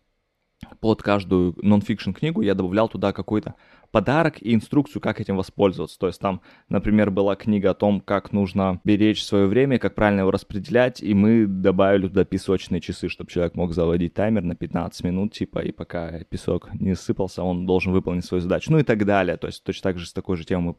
под 0.79 1.03
каждую 1.03 1.55
нон-фикшн 1.61 2.13
книгу 2.13 2.41
я 2.41 2.55
добавлял 2.55 2.89
туда 2.89 3.13
какой-то 3.13 3.53
подарок 3.95 4.41
и 4.41 4.53
инструкцию, 4.53 5.01
как 5.01 5.21
этим 5.21 5.37
воспользоваться. 5.37 5.97
То 5.97 6.07
есть 6.07 6.19
там, 6.19 6.41
например, 6.67 7.11
была 7.11 7.37
книга 7.37 7.69
о 7.69 7.73
том, 7.73 8.01
как 8.01 8.33
нужно 8.33 8.81
беречь 8.83 9.23
свое 9.23 9.47
время, 9.47 9.79
как 9.79 9.95
правильно 9.95 10.19
его 10.19 10.31
распределять, 10.31 11.01
и 11.01 11.13
мы 11.13 11.45
добавили 11.47 12.09
туда 12.09 12.25
песочные 12.25 12.81
часы, 12.81 13.07
чтобы 13.07 13.31
человек 13.31 13.55
мог 13.55 13.73
заводить 13.73 14.13
таймер 14.13 14.41
на 14.41 14.53
15 14.53 15.01
минут, 15.05 15.31
типа, 15.31 15.59
и 15.59 15.71
пока 15.71 16.25
песок 16.25 16.73
не 16.73 16.93
сыпался, 16.93 17.41
он 17.41 17.65
должен 17.65 17.93
выполнить 17.93 18.25
свою 18.25 18.41
задачу, 18.41 18.69
ну 18.69 18.79
и 18.79 18.83
так 18.83 19.05
далее. 19.05 19.37
То 19.37 19.47
есть 19.47 19.63
точно 19.63 19.83
так 19.83 19.97
же 19.97 20.07
с 20.07 20.11
такой 20.11 20.35
же 20.35 20.43
темой 20.43 20.75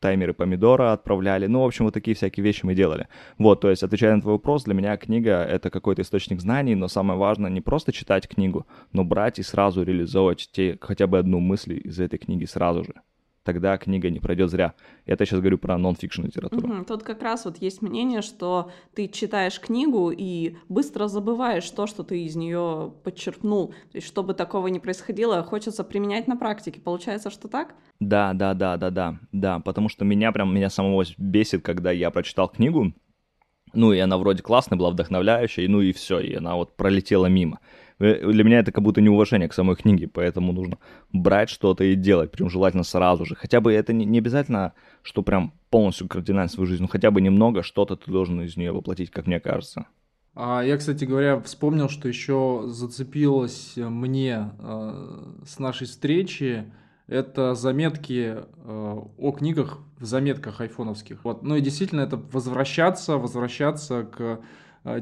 таймеры 0.00 0.34
помидора 0.34 0.92
отправляли. 0.92 1.46
Ну, 1.46 1.62
в 1.62 1.64
общем, 1.64 1.84
вот 1.84 1.94
такие 1.94 2.14
всякие 2.14 2.44
вещи 2.44 2.64
мы 2.64 2.74
делали. 2.74 3.08
Вот, 3.38 3.60
то 3.60 3.70
есть, 3.70 3.82
отвечая 3.82 4.14
на 4.14 4.20
твой 4.20 4.34
вопрос, 4.34 4.64
для 4.64 4.74
меня 4.74 4.96
книга— 4.96 5.42
это 5.50 5.70
какой-то 5.70 6.02
источник 6.02 6.40
знаний, 6.40 6.74
но 6.74 6.88
самое 6.88 7.18
важное 7.18 7.50
не 7.50 7.60
просто 7.60 7.92
читать 7.92 8.28
книгу, 8.28 8.66
но 8.92 9.04
брать 9.04 9.38
и 9.38 9.42
сразу 9.42 9.82
реализовывать 9.82 10.48
те, 10.52 10.78
хотя 10.80 11.06
бы 11.06 11.18
одну 11.18 11.40
мысль 11.40 11.80
из 11.82 11.98
этой 11.98 12.18
книги 12.18 12.44
сразу 12.56 12.84
же. 12.84 12.94
тогда 13.46 13.78
книга 13.78 14.10
не 14.10 14.18
пройдет 14.18 14.50
зря. 14.50 14.74
Это 15.06 15.22
я 15.22 15.26
сейчас 15.26 15.40
говорю 15.40 15.58
про 15.58 15.78
нон-фикшн 15.78 16.24
литературу. 16.24 16.68
Угу. 16.68 16.84
Тут 16.84 17.02
как 17.04 17.22
раз 17.22 17.44
вот 17.44 17.58
есть 17.58 17.80
мнение, 17.80 18.20
что 18.20 18.72
ты 18.94 19.08
читаешь 19.08 19.60
книгу 19.60 20.10
и 20.10 20.56
быстро 20.68 21.06
забываешь 21.06 21.70
то, 21.70 21.86
что 21.86 22.02
ты 22.02 22.24
из 22.24 22.34
нее 22.34 22.92
подчеркнул. 23.04 23.68
То 23.92 23.98
есть, 23.98 24.06
чтобы 24.06 24.34
такого 24.34 24.66
не 24.66 24.80
происходило, 24.80 25.42
хочется 25.44 25.84
применять 25.84 26.26
на 26.26 26.36
практике. 26.36 26.80
Получается, 26.80 27.30
что 27.30 27.46
так? 27.48 27.74
Да, 28.00 28.32
да, 28.34 28.52
да, 28.54 28.76
да, 28.76 28.90
да, 28.90 29.18
да, 29.32 29.60
потому 29.60 29.88
что 29.88 30.04
меня 30.04 30.32
прям, 30.32 30.54
меня 30.54 30.68
самого 30.68 31.04
бесит, 31.16 31.62
когда 31.62 31.92
я 31.92 32.10
прочитал 32.10 32.48
книгу, 32.48 32.92
ну, 33.72 33.92
и 33.92 33.98
она 33.98 34.18
вроде 34.18 34.42
классная 34.42 34.78
была, 34.78 34.90
вдохновляющая, 34.90 35.68
ну 35.68 35.80
и 35.80 35.92
все, 35.92 36.18
и 36.18 36.34
она 36.34 36.56
вот 36.56 36.76
пролетела 36.76 37.26
мимо. 37.26 37.60
Э, 37.98 38.30
для 38.30 38.44
меня 38.44 38.60
это 38.60 38.72
как 38.72 38.84
будто 38.84 39.00
неуважение 39.00 39.48
к 39.48 39.54
самой 39.54 39.76
книге, 39.76 40.08
поэтому 40.08 40.52
нужно 40.52 40.78
брать 41.12 41.48
что-то 41.48 41.84
и 41.84 41.94
делать, 41.94 42.30
прям 42.30 42.50
желательно 42.50 42.84
сразу 42.84 43.24
же. 43.24 43.34
Хотя 43.34 43.60
бы 43.60 43.72
это 43.72 43.92
не, 43.92 44.04
не 44.04 44.18
обязательно, 44.18 44.72
что 45.02 45.22
прям 45.22 45.52
полностью 45.70 46.08
кардинально 46.08 46.48
свою 46.48 46.66
жизнь, 46.66 46.82
но 46.82 46.88
хотя 46.88 47.10
бы 47.10 47.20
немного 47.20 47.62
что-то 47.62 47.96
ты 47.96 48.10
должен 48.10 48.40
из 48.42 48.56
нее 48.56 48.72
воплотить, 48.72 49.10
как 49.10 49.26
мне 49.26 49.40
кажется. 49.40 49.86
А 50.34 50.62
я, 50.62 50.76
кстати 50.76 51.04
говоря, 51.06 51.40
вспомнил, 51.40 51.88
что 51.88 52.08
еще 52.08 52.64
зацепилось 52.66 53.72
мне 53.76 54.50
э, 54.58 55.32
с 55.46 55.58
нашей 55.58 55.86
встречи 55.86 56.70
это 57.06 57.54
заметки 57.54 58.36
э, 58.36 59.00
о 59.18 59.32
книгах 59.32 59.78
в 59.98 60.04
заметках 60.04 60.60
айфоновских. 60.60 61.24
Вот. 61.24 61.42
Ну 61.42 61.56
и 61.56 61.60
действительно 61.60 62.00
это 62.00 62.20
возвращаться, 62.32 63.16
возвращаться 63.16 64.02
к 64.02 64.40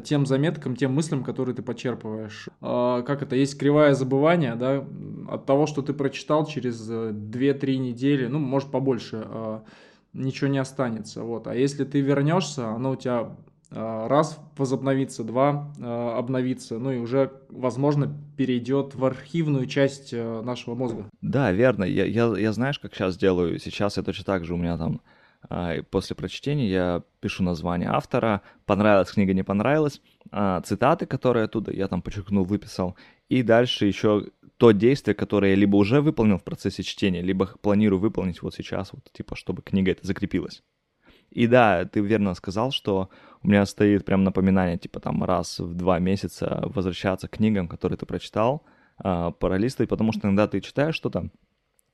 тем 0.05 0.27
заметкам, 0.27 0.77
тем 0.77 0.93
мыслям, 0.95 1.25
которые 1.25 1.55
ты 1.55 1.63
почерпываешь. 1.63 2.49
Э, 2.61 3.03
как 3.07 3.23
это, 3.23 3.37
есть 3.37 3.59
кривая 3.59 3.95
забывания, 3.95 4.55
да, 4.55 4.85
от 5.29 5.47
того, 5.47 5.67
что 5.67 5.83
ты 5.83 5.93
прочитал 5.93 6.47
через 6.47 6.91
2-3 6.91 7.77
недели, 7.77 8.27
ну, 8.27 8.39
может, 8.39 8.71
побольше, 8.71 9.27
ничего 10.13 10.49
не 10.49 10.59
останется. 10.59 11.23
Вот. 11.23 11.47
А 11.49 11.55
если 11.55 11.85
ты 11.85 12.01
вернешься, 12.01 12.69
оно 12.69 12.93
у 12.93 12.97
тебя 12.97 13.35
Э, 13.75 14.07
раз 14.07 14.39
возобновится, 14.57 15.25
два 15.25 15.73
э, 15.81 15.85
обновится, 15.85 16.79
ну 16.79 16.93
и 16.93 16.99
уже, 16.99 17.33
возможно, 17.49 18.15
перейдет 18.37 18.95
в 18.95 19.05
архивную 19.05 19.67
часть 19.67 20.13
э, 20.13 20.43
нашего 20.43 20.77
мозга. 20.77 21.07
Да, 21.23 21.51
верно. 21.51 21.83
Я, 21.83 22.05
я, 22.05 22.33
я 22.39 22.53
знаешь, 22.53 22.79
как 22.79 22.95
сейчас 22.95 23.17
делаю? 23.17 23.59
Сейчас 23.59 23.97
я 23.97 24.05
точно 24.05 24.25
так 24.25 24.45
же 24.45 24.55
у 24.55 24.57
меня 24.57 24.79
там 24.79 25.01
после 25.91 26.17
прочтения 26.17 26.69
я 26.69 27.03
пишу 27.21 27.43
название 27.43 27.91
автора, 27.91 28.43
понравилась 28.67 29.11
книга, 29.11 29.35
не 29.35 29.43
понравилась, 29.43 30.01
цитаты, 30.65 31.07
которые 31.07 31.45
оттуда 31.45 31.73
я 31.73 31.89
там 31.89 32.03
подчеркнул, 32.03 32.45
выписал, 32.45 32.97
и 33.29 33.43
дальше 33.43 33.87
еще 33.87 34.27
то 34.57 34.71
действие, 34.71 35.15
которое 35.15 35.51
я 35.51 35.57
либо 35.57 35.77
уже 35.77 36.01
выполнил 36.01 36.39
в 36.39 36.45
процессе 36.45 36.83
чтения, 36.83 37.23
либо 37.23 37.47
планирую 37.61 38.01
выполнить 38.01 38.43
вот 38.43 38.55
сейчас, 38.55 38.93
вот 38.93 39.11
типа, 39.13 39.37
чтобы 39.37 39.63
книга 39.63 39.91
эта 39.93 40.07
закрепилась. 40.07 40.63
И 41.31 41.47
да, 41.49 41.85
ты 41.85 42.01
верно 42.01 42.35
сказал, 42.35 42.71
что 42.71 43.11
у 43.43 43.49
меня 43.49 43.67
стоит 43.67 44.05
прям 44.05 44.23
напоминание, 44.23 44.79
типа 44.79 45.01
там 45.01 45.25
раз 45.25 45.59
в 45.59 45.75
два 45.75 45.99
месяца 45.99 46.63
возвращаться 46.67 47.27
к 47.27 47.33
книгам, 47.33 47.67
которые 47.67 47.99
ты 47.99 48.07
прочитал, 48.07 48.63
э, 49.03 49.33
пролистывать, 49.41 49.91
потому 49.91 50.13
что 50.13 50.29
иногда 50.29 50.47
ты 50.47 50.61
читаешь 50.61 50.95
что-то, 50.95 51.31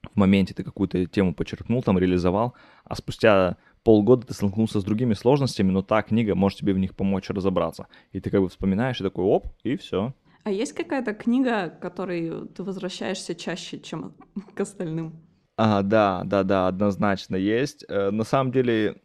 в 0.03 0.17
моменте 0.17 0.55
ты 0.55 0.65
какую-то 0.65 1.07
тему 1.07 1.35
подчеркнул, 1.35 1.83
там 1.83 1.99
реализовал, 1.99 2.55
а 2.85 2.95
спустя 2.95 3.57
полгода 3.83 4.27
ты 4.27 4.35
столкнулся 4.35 4.81
с 4.81 4.85
другими 4.85 5.15
сложностями, 5.15 5.71
но 5.71 5.83
та 5.83 6.03
книга 6.03 6.35
может 6.35 6.59
тебе 6.59 6.73
в 6.73 6.79
них 6.79 6.95
помочь 6.95 7.31
разобраться. 7.31 7.87
И 8.13 8.21
ты 8.21 8.31
как 8.31 8.41
бы 8.41 8.49
вспоминаешь 8.49 9.01
и 9.01 9.05
такой, 9.05 9.25
оп, 9.25 9.47
и 9.63 9.77
все. 9.77 10.15
А 10.45 10.51
есть 10.51 10.73
какая-то 10.73 11.13
книга, 11.15 11.69
к 11.69 11.81
которой 11.81 12.49
ты 12.49 12.63
возвращаешься 12.63 13.35
чаще, 13.35 13.79
чем 13.79 14.15
к 14.55 14.61
остальным? 14.61 15.21
А, 15.57 15.83
да, 15.83 16.23
да, 16.25 16.43
да, 16.43 16.69
однозначно 16.69 17.37
есть. 17.37 17.85
Э, 17.89 18.11
на 18.11 18.25
самом 18.25 18.51
деле, 18.51 19.01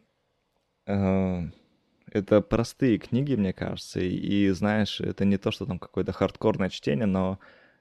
это 0.86 2.40
простые 2.40 2.98
книги, 2.98 3.34
мне 3.34 3.52
кажется, 3.52 4.00
и, 4.00 4.48
знаешь, 4.50 5.00
это 5.00 5.24
не 5.24 5.36
то, 5.36 5.50
что 5.50 5.66
там 5.66 5.78
какое-то 5.78 6.12
хардкорное 6.12 6.70
чтение, 6.70 7.06
но 7.06 7.38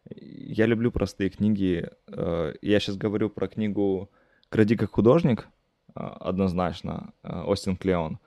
я 0.09 0.65
люблю 0.65 0.91
простые 0.91 1.29
книги. 1.29 1.89
Э, 2.07 2.53
я 2.61 2.79
сейчас 2.79 2.97
говорю 2.97 3.29
про 3.29 3.47
книгу 3.47 4.09
«Кради 4.49 4.75
как 4.75 4.91
художник», 4.91 5.47
э, 5.95 5.99
однозначно, 5.99 7.13
э, 7.23 7.41
Остин 7.41 7.75
Клеон. 7.75 8.19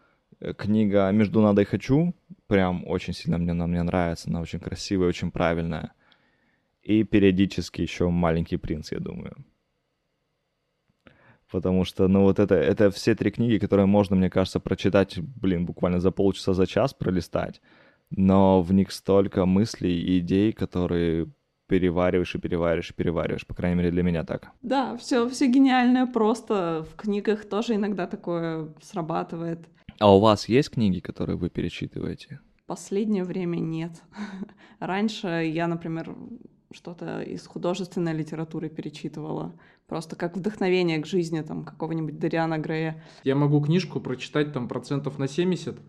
Книга 0.56 1.10
«Между 1.10 1.40
надо 1.40 1.62
и 1.62 1.64
хочу», 1.64 2.14
прям 2.46 2.86
очень 2.86 3.12
сильно 3.12 3.38
мне, 3.38 3.52
она 3.52 3.66
мне 3.66 3.82
нравится, 3.82 4.28
она 4.30 4.40
очень 4.40 4.60
красивая, 4.60 5.08
очень 5.08 5.30
правильная. 5.30 5.92
И 6.82 7.02
периодически 7.04 7.82
еще 7.82 8.08
«Маленький 8.08 8.56
принц», 8.56 8.92
я 8.92 9.00
думаю 9.00 9.36
потому 11.50 11.84
что, 11.84 12.08
ну, 12.08 12.24
вот 12.24 12.38
это, 12.38 12.54
это 12.54 12.90
все 12.90 13.14
три 13.14 13.30
книги, 13.30 13.56
которые 13.56 13.86
можно, 13.86 14.14
мне 14.16 14.28
кажется, 14.28 14.60
прочитать, 14.60 15.18
блин, 15.18 15.64
буквально 15.64 15.98
за 15.98 16.10
полчаса, 16.10 16.52
за 16.52 16.66
час 16.66 16.92
пролистать, 16.92 17.62
но 18.10 18.60
в 18.60 18.72
них 18.74 18.92
столько 18.92 19.46
мыслей 19.46 19.98
и 19.98 20.18
идей, 20.18 20.52
которые 20.52 21.28
перевариваешь 21.68 22.34
и 22.34 22.38
перевариваешь 22.38 22.90
и 22.90 22.94
перевариваешь, 22.94 23.46
по 23.46 23.54
крайней 23.54 23.76
мере, 23.76 23.90
для 23.90 24.02
меня 24.02 24.24
так. 24.24 24.50
Да, 24.62 24.96
все, 24.96 25.28
все 25.28 25.46
гениальное 25.46 26.06
просто 26.06 26.84
в 26.90 26.96
книгах 26.96 27.48
тоже 27.48 27.74
иногда 27.74 28.06
такое 28.06 28.74
срабатывает. 28.82 29.68
А 30.00 30.14
у 30.14 30.20
вас 30.20 30.48
есть 30.48 30.70
книги, 30.70 31.00
которые 31.00 31.36
вы 31.36 31.50
перечитываете? 31.50 32.40
Последнее 32.66 33.24
время 33.24 33.58
нет. 33.58 33.92
Раньше 34.80 35.28
я, 35.28 35.66
например, 35.68 36.14
что-то 36.72 37.20
из 37.22 37.46
художественной 37.46 38.12
литературы 38.12 38.68
перечитывала. 38.68 39.54
Просто 39.86 40.16
как 40.16 40.36
вдохновение 40.36 40.98
к 40.98 41.06
жизни 41.06 41.40
там 41.40 41.64
какого-нибудь 41.64 42.18
Дариана 42.18 42.58
Грея. 42.58 43.02
Я 43.24 43.34
могу 43.34 43.60
книжку 43.60 44.00
прочитать 44.00 44.52
там 44.52 44.68
процентов 44.68 45.18
на 45.18 45.28
70, 45.28 45.78
а, 45.78 45.80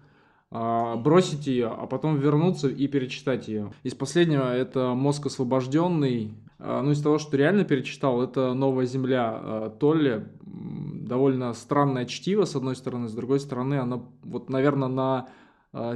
бросить 0.51 1.46
ее, 1.46 1.68
а 1.68 1.86
потом 1.86 2.18
вернуться 2.18 2.70
и 2.70 2.88
перечитать 2.88 3.48
ее. 3.48 3.72
Из 3.84 3.94
последнего 3.94 4.51
это 4.51 4.96
«Мозг 4.96 5.27
освобожденный». 5.27 6.34
А, 6.58 6.82
ну, 6.82 6.91
из 6.91 7.01
того, 7.01 7.20
что 7.20 7.38
реально 7.38 7.65
перечитал, 7.65 8.22
это 8.22 8.53
«Новая 8.53 8.86
земля» 8.86 9.32
а, 9.32 9.70
Толли. 9.70 10.25
Довольно 10.41 11.53
странное 11.53 12.06
чтиво, 12.06 12.46
с 12.46 12.56
одной 12.56 12.75
стороны, 12.75 13.08
с 13.08 13.13
другой 13.13 13.39
стороны, 13.39 13.75
она 13.75 14.01
вот, 14.24 14.50
наверное, 14.50 14.89
на 14.89 15.27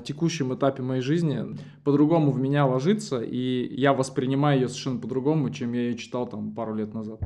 текущем 0.04 0.54
этапе 0.54 0.84
моей 0.84 1.02
жизни 1.02 1.58
по-другому 1.84 2.32
в 2.32 2.40
меня 2.40 2.68
ложится, 2.68 3.22
и 3.22 3.74
я 3.76 3.94
воспринимаю 3.94 4.62
ее 4.62 4.68
совершенно 4.68 5.00
по-другому, 5.00 5.50
чем 5.50 5.74
я 5.74 5.82
ее 5.82 5.98
читал 5.98 6.28
там 6.28 6.52
пару 6.52 6.76
лет 6.76 6.94
назад. 6.94 7.20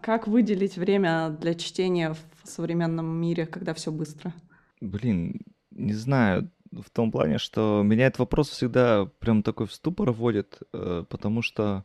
Как 0.00 0.26
выделить 0.26 0.78
время 0.78 1.36
для 1.38 1.54
чтения 1.54 2.14
в 2.14 2.48
современном 2.48 3.06
мире, 3.06 3.44
когда 3.44 3.74
все 3.74 3.92
быстро? 3.92 4.32
Блин, 4.80 5.40
не 5.70 5.92
знаю, 5.92 6.50
в 6.72 6.90
том 6.90 7.10
плане, 7.10 7.38
что 7.38 7.82
меня 7.84 8.06
этот 8.06 8.20
вопрос 8.20 8.50
всегда 8.50 9.06
прям 9.18 9.42
такой 9.42 9.66
в 9.66 9.72
ступор 9.72 10.12
вводит, 10.12 10.62
э, 10.72 11.04
потому 11.08 11.42
что 11.42 11.84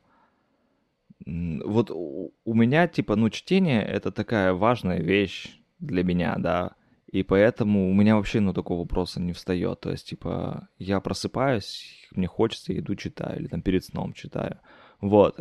вот 1.26 1.90
у 1.92 2.54
меня, 2.54 2.88
типа, 2.88 3.16
ну, 3.16 3.30
чтение— 3.30 3.82
это 3.84 4.12
такая 4.12 4.54
важная 4.54 5.00
вещь 5.00 5.60
для 5.80 6.04
меня, 6.04 6.36
да, 6.38 6.76
и 7.08 7.24
поэтому 7.24 7.90
у 7.90 7.94
меня 7.94 8.16
вообще, 8.18 8.42
ну, 8.42 8.54
такого 8.54 8.80
вопроса 8.80 9.22
не 9.22 9.32
встает. 9.32 9.80
То 9.80 9.92
есть, 9.92 10.10
типа, 10.10 10.68
я 10.78 11.00
просыпаюсь, 11.00 12.10
мне 12.12 12.28
хочется, 12.28 12.78
иду 12.78 12.96
читаю, 12.96 13.40
или 13.40 13.48
там 13.48 13.62
перед 13.62 13.86
сном 13.86 14.14
читаю. 14.14 14.60
Вот. 15.00 15.40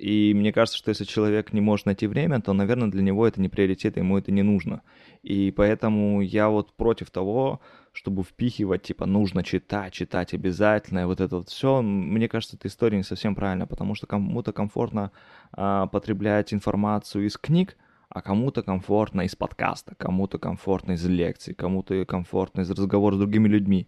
И 0.00 0.32
мне 0.34 0.50
кажется, 0.50 0.78
что 0.78 0.88
если 0.88 1.04
человек 1.04 1.52
не 1.52 1.60
может 1.60 1.84
найти 1.84 2.06
время, 2.06 2.40
то, 2.40 2.54
наверное, 2.54 2.88
для 2.88 3.02
него 3.02 3.26
это 3.26 3.40
не 3.40 3.50
приоритет, 3.50 3.98
ему 3.98 4.16
это 4.16 4.32
не 4.32 4.42
нужно. 4.42 4.80
И 5.22 5.52
поэтому 5.54 6.22
я 6.22 6.48
вот 6.48 6.72
против 6.72 7.10
того, 7.10 7.60
чтобы 7.92 8.22
впихивать, 8.22 8.82
типа, 8.82 9.04
нужно 9.04 9.42
читать, 9.42 9.92
читать 9.92 10.32
обязательно, 10.32 11.00
и 11.00 11.04
вот 11.04 11.20
это 11.20 11.36
вот 11.36 11.48
все, 11.50 11.82
мне 11.82 12.28
кажется, 12.28 12.56
эта 12.56 12.68
история 12.68 12.96
не 12.96 13.02
совсем 13.02 13.34
правильная, 13.34 13.66
потому 13.66 13.94
что 13.94 14.06
кому-то 14.06 14.52
комфортно 14.52 15.12
а, 15.52 15.86
потреблять 15.86 16.54
информацию 16.54 17.26
из 17.26 17.36
книг, 17.36 17.76
а 18.08 18.22
кому-то 18.22 18.62
комфортно 18.62 19.22
из 19.22 19.36
подкаста, 19.36 19.94
кому-то 19.96 20.38
комфортно 20.38 20.92
из 20.92 21.06
лекций, 21.06 21.54
кому-то 21.54 22.04
комфортно 22.06 22.62
из 22.62 22.70
разговора 22.70 23.16
с 23.16 23.18
другими 23.18 23.48
людьми. 23.48 23.86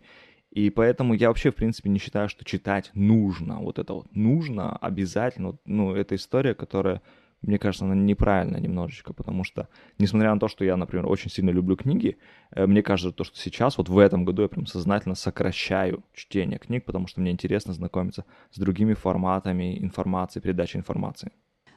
И 0.52 0.68
поэтому 0.68 1.14
я 1.14 1.28
вообще, 1.28 1.50
в 1.50 1.54
принципе, 1.54 1.88
не 1.88 1.99
считаю, 1.99 2.28
что 2.28 2.44
читать 2.44 2.90
нужно. 2.92 3.61
Вот 3.61 3.78
это 3.78 3.94
вот 3.94 4.14
нужно 4.14 4.76
обязательно. 4.76 5.56
Ну, 5.64 5.94
это 5.94 6.14
история, 6.14 6.54
которая, 6.54 7.00
мне 7.40 7.59
кажется, 7.59 7.87
она 7.87 7.94
неправильная 7.94 8.61
немножечко, 8.61 9.14
потому 9.14 9.44
что, 9.44 9.68
несмотря 9.99 10.35
на 10.35 10.38
то, 10.38 10.49
что 10.49 10.62
я, 10.66 10.76
например, 10.76 11.06
очень 11.06 11.30
сильно 11.30 11.49
люблю 11.49 11.75
книги, 11.75 12.18
э, 12.50 12.66
мне 12.66 12.82
кажется, 12.82 13.16
то, 13.16 13.25
что 13.25 13.38
сейчас, 13.38 13.78
вот 13.78 13.88
в 13.88 13.97
этом 13.97 14.26
году 14.26 14.42
я 14.42 14.49
прям 14.49 14.66
сознательно 14.66 15.14
сокращаю 15.14 16.04
чтение 16.12 16.59
книг, 16.59 16.85
потому 16.85 17.06
что 17.06 17.23
мне 17.23 17.30
интересно 17.30 17.73
знакомиться 17.73 18.26
с 18.50 18.59
другими 18.59 18.92
форматами 18.92 19.82
информации, 19.82 20.40
передачи 20.40 20.76
информации. 20.76 21.32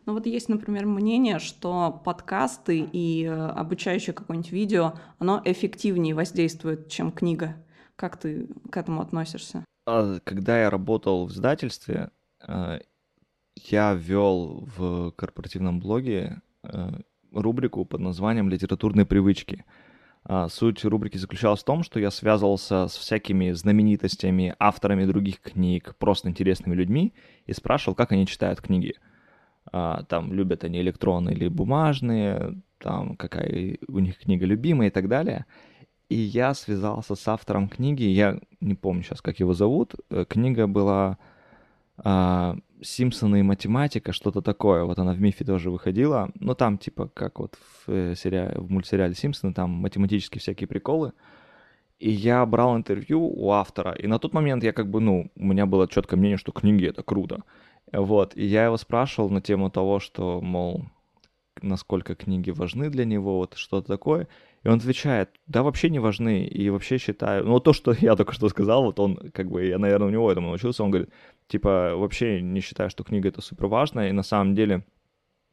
Ну 0.06 0.14
вот 0.14 0.26
есть, 0.26 0.50
например, 0.50 0.86
мнение, 0.86 1.40
что 1.40 2.02
подкасты 2.04 2.80
и 2.92 3.24
э, 3.24 3.32
обучающее 3.32 4.14
какое-нибудь 4.14 4.52
видео, 4.52 4.96
оно 5.18 5.42
эффективнее 5.46 6.14
воздействует, 6.14 6.90
чем 6.90 7.14
книга. 7.14 7.56
Как 7.96 8.18
ты 8.18 8.48
к 8.70 8.78
этому 8.78 9.02
относишься? 9.02 9.64
А, 9.86 10.20
когда 10.24 10.62
я 10.62 10.70
работал 10.70 11.28
в 11.28 11.32
издательстве, 11.32 12.10
э, 12.48 12.80
я 13.56 13.94
вел 13.94 14.68
в 14.76 15.12
корпоративном 15.12 15.80
блоге 15.80 16.42
э, 16.64 16.92
рубрику 17.32 17.86
под 17.86 18.02
названием 18.02 18.50
«Литературные 18.50 19.06
привычки». 19.06 19.66
А, 20.28 20.50
суть 20.50 20.84
рубрики 20.84 21.18
заключалась 21.18 21.62
в 21.62 21.66
том, 21.66 21.84
что 21.84 22.00
я 22.00 22.10
связывался 22.10 22.88
с 22.88 22.98
всякими 22.98 23.52
знаменитостями, 23.52 24.56
авторами 24.58 25.06
других 25.06 25.40
книг, 25.40 25.96
просто 26.00 26.30
интересными 26.30 26.74
людьми 26.74 27.14
и 27.46 27.54
спрашивал, 27.54 27.96
как 27.96 28.12
они 28.12 28.26
читают 28.26 28.60
книги. 28.60 28.96
А, 29.72 30.04
там, 30.04 30.34
любят 30.34 30.64
они 30.64 30.82
электронные 30.82 31.36
или 31.36 31.48
бумажные, 31.48 32.60
там, 32.80 33.16
какая 33.18 33.78
у 33.88 34.00
них 34.00 34.18
книга 34.18 34.46
любимая 34.46 34.88
и 34.88 34.92
так 34.92 35.08
далее. 35.08 35.46
И 36.10 36.16
я 36.16 36.54
связался 36.54 37.16
с 37.16 37.28
автором 37.28 37.68
книги, 37.68 38.04
я 38.04 38.40
не 38.62 38.76
помню 38.76 39.04
сейчас, 39.04 39.22
как 39.22 39.40
его 39.40 39.54
зовут. 39.54 39.96
Э, 40.10 40.26
книга 40.28 40.68
была 40.68 41.18
а, 41.98 42.58
Симпсоны 42.82 43.40
и 43.40 43.44
математика, 43.44 44.12
что-то 44.12 44.42
такое. 44.42 44.84
Вот 44.84 45.00
она 45.00 45.14
в 45.14 45.22
мифе 45.22 45.46
тоже 45.46 45.72
выходила. 45.72 46.30
Но 46.36 46.54
там, 46.54 46.78
типа, 46.78 47.10
как 47.14 47.40
вот 47.40 47.56
в, 47.56 47.92
э, 47.92 48.16
сериале, 48.16 48.60
в 48.60 48.70
мультсериале 48.70 49.16
Симпсоны, 49.16 49.54
там 49.54 49.72
математические 49.72 50.40
всякие 50.40 50.68
приколы. 50.68 51.14
И 51.98 52.12
я 52.12 52.46
брал 52.46 52.76
интервью 52.76 53.26
у 53.26 53.52
автора, 53.52 53.94
и 53.94 54.06
на 54.06 54.20
тот 54.20 54.34
момент 54.34 54.64
я 54.64 54.74
как 54.74 54.90
бы, 54.90 55.00
ну, 55.00 55.32
у 55.38 55.46
меня 55.46 55.66
было 55.66 55.88
четкое 55.88 56.20
мнение, 56.20 56.38
что 56.38 56.52
книги— 56.52 56.86
это 56.88 57.04
круто. 57.04 57.44
Вот, 57.94 58.36
и 58.36 58.46
я 58.46 58.66
его 58.66 58.76
спрашивал 58.76 59.30
на 59.30 59.42
тему 59.42 59.70
того, 59.70 60.02
что, 60.02 60.42
мол, 60.42 60.86
насколько 61.62 62.16
книги 62.16 62.52
важны 62.52 62.90
для 62.90 63.06
него, 63.06 63.38
вот 63.38 63.54
что-то 63.56 63.88
такое. 63.88 64.28
И 64.66 64.68
он 64.68 64.80
отвечает, 64.80 65.30
да, 65.46 65.62
вообще 65.62 65.92
не 65.92 66.00
важны, 66.00 66.44
и 66.44 66.72
вообще 66.72 66.98
считаю... 66.98 67.46
Ну, 67.46 67.60
то, 67.60 67.72
что 67.72 67.94
я 68.02 68.16
только 68.16 68.34
что 68.34 68.50
сказал, 68.50 68.84
вот 68.84 69.00
он, 69.00 69.16
как 69.32 69.50
бы, 69.52 69.64
я, 69.64 69.78
наверное, 69.78 70.08
у 70.08 70.12
него 70.12 70.32
этому 70.32 70.48
научился, 70.48 70.84
он 70.84 70.90
говорит, 70.90 71.12
типа, 71.48 71.96
вообще 71.96 72.42
не 72.42 72.62
считаю, 72.62 72.90
что 72.90 73.04
книга 73.04 73.30
это 73.30 73.42
супер 73.42 73.68
важно, 73.68 74.10
и 74.10 74.12
на 74.12 74.24
самом 74.24 74.56
деле 74.56 74.84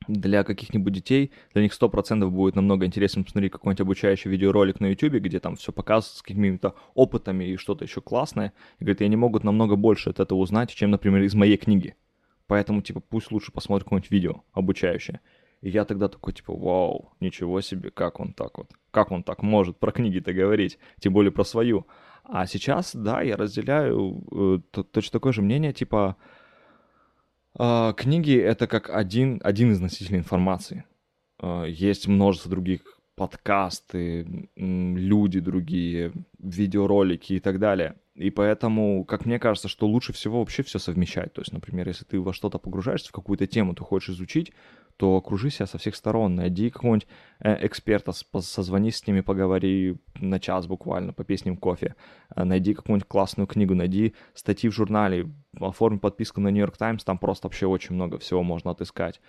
для 0.09 0.45
каких-нибудь 0.45 0.95
детей, 0.95 1.31
для 1.53 1.63
них 1.63 1.73
100% 1.79 2.27
будет 2.31 2.57
намного 2.57 2.87
интереснее 2.87 3.23
посмотреть 3.23 3.53
какой-нибудь 3.53 3.83
обучающий 3.83 4.31
видеоролик 4.31 4.81
на 4.81 4.87
YouTube, 4.87 5.21
где 5.21 5.41
там 5.41 5.57
все 5.57 5.73
показывается 5.73 6.19
с 6.19 6.23
какими-то 6.23 6.75
опытами 6.95 7.45
и 7.45 7.57
что-то 7.57 7.85
еще 7.85 8.01
классное. 8.01 8.55
И 8.79 8.85
говорит, 8.85 9.03
и 9.03 9.05
они 9.05 9.17
могут 9.17 9.45
намного 9.45 9.77
больше 9.77 10.09
от 10.09 10.21
этого 10.21 10.39
узнать, 10.39 10.75
чем, 10.75 10.91
например, 10.91 11.23
из 11.23 11.35
моей 11.35 11.59
книги. 11.59 11.97
Поэтому, 12.47 12.81
типа, 12.81 13.01
пусть 13.01 13.31
лучше 13.31 13.53
посмотрят 13.53 13.85
какое-нибудь 13.85 14.11
видео 14.11 14.43
обучающее. 14.53 15.21
И 15.63 15.71
я 15.71 15.85
тогда 15.85 16.09
такой, 16.09 16.33
типа, 16.33 16.55
вау, 16.55 17.13
ничего 17.21 17.61
себе, 17.61 17.91
как 17.91 18.19
он 18.21 18.35
так 18.35 18.59
вот, 18.59 18.69
как 18.91 19.13
он 19.13 19.23
так 19.23 19.43
может 19.43 19.79
про 19.79 19.93
книги-то 19.93 20.33
говорить, 20.33 20.79
тем 21.01 21.13
более 21.13 21.31
про 21.31 21.45
свою. 21.45 21.87
А 22.25 22.47
сейчас, 22.47 22.95
да, 22.95 23.23
я 23.23 23.37
разделяю 23.37 24.25
э, 24.75 24.83
точно 24.83 25.13
такое 25.13 25.33
же 25.33 25.41
мнение, 25.41 25.73
типа, 25.73 26.17
э, 27.59 27.93
книги— 27.97 28.37
это 28.37 28.67
как 28.67 28.91
один, 28.91 29.41
один 29.45 29.71
из 29.71 29.81
носителей 29.81 30.19
информации. 30.19 30.85
Э, 31.41 31.65
есть 31.69 32.09
множество 32.09 32.51
других 32.51 32.81
подкасты, 33.15 34.49
люди 34.57 35.39
другие, 35.39 36.13
видеоролики 36.39 37.35
и 37.35 37.41
так 37.41 37.61
далее. 37.61 37.97
И 38.15 38.31
поэтому, 38.31 39.05
как 39.05 39.27
мне 39.27 39.39
кажется, 39.39 39.69
что 39.69 39.87
лучше 39.87 40.13
всего 40.13 40.41
вообще 40.41 40.63
все 40.63 40.79
совмещать. 40.79 41.33
То 41.33 41.41
есть, 41.41 41.53
например, 41.53 41.89
если 41.89 42.05
ты 42.05 42.21
во 42.21 42.33
что-то 42.33 42.59
погружаешься, 42.59 43.11
в 43.11 43.13
какую-то 43.13 43.47
тему 43.47 43.75
ты 43.75 43.85
хочешь 43.85 44.11
изучить, 44.11 44.53
то 44.97 45.17
окружи 45.17 45.51
себя 45.51 45.67
со 45.67 45.79
всех 45.79 45.97
сторон, 45.97 46.35
найди 46.35 46.71
какого-нибудь 46.71 47.09
э, 47.41 47.67
эксперта, 47.67 48.13
созвонись 48.41 48.97
с 48.97 49.07
ними, 49.07 49.21
поговори 49.21 49.97
на 50.21 50.39
час 50.39 50.67
буквально, 50.67 51.13
попей 51.13 51.39
с 51.39 51.45
ним 51.45 51.57
кофе, 51.57 51.95
э, 52.35 52.45
найди 52.45 52.75
какую-нибудь 52.75 53.09
классную 53.09 53.47
книгу, 53.47 53.75
найди 53.75 54.15
статьи 54.35 54.71
в 54.71 54.75
журнале, 54.75 55.31
оформи 55.61 55.99
подписку 55.99 56.41
на 56.41 56.49
Нью-Йорк 56.49 56.77
Таймс, 56.77 57.05
там 57.05 57.19
просто 57.19 57.47
вообще 57.47 57.67
очень 57.67 57.95
много 57.95 58.19
всего 58.19 58.43
можно 58.43 58.71
отыскать 58.71 59.21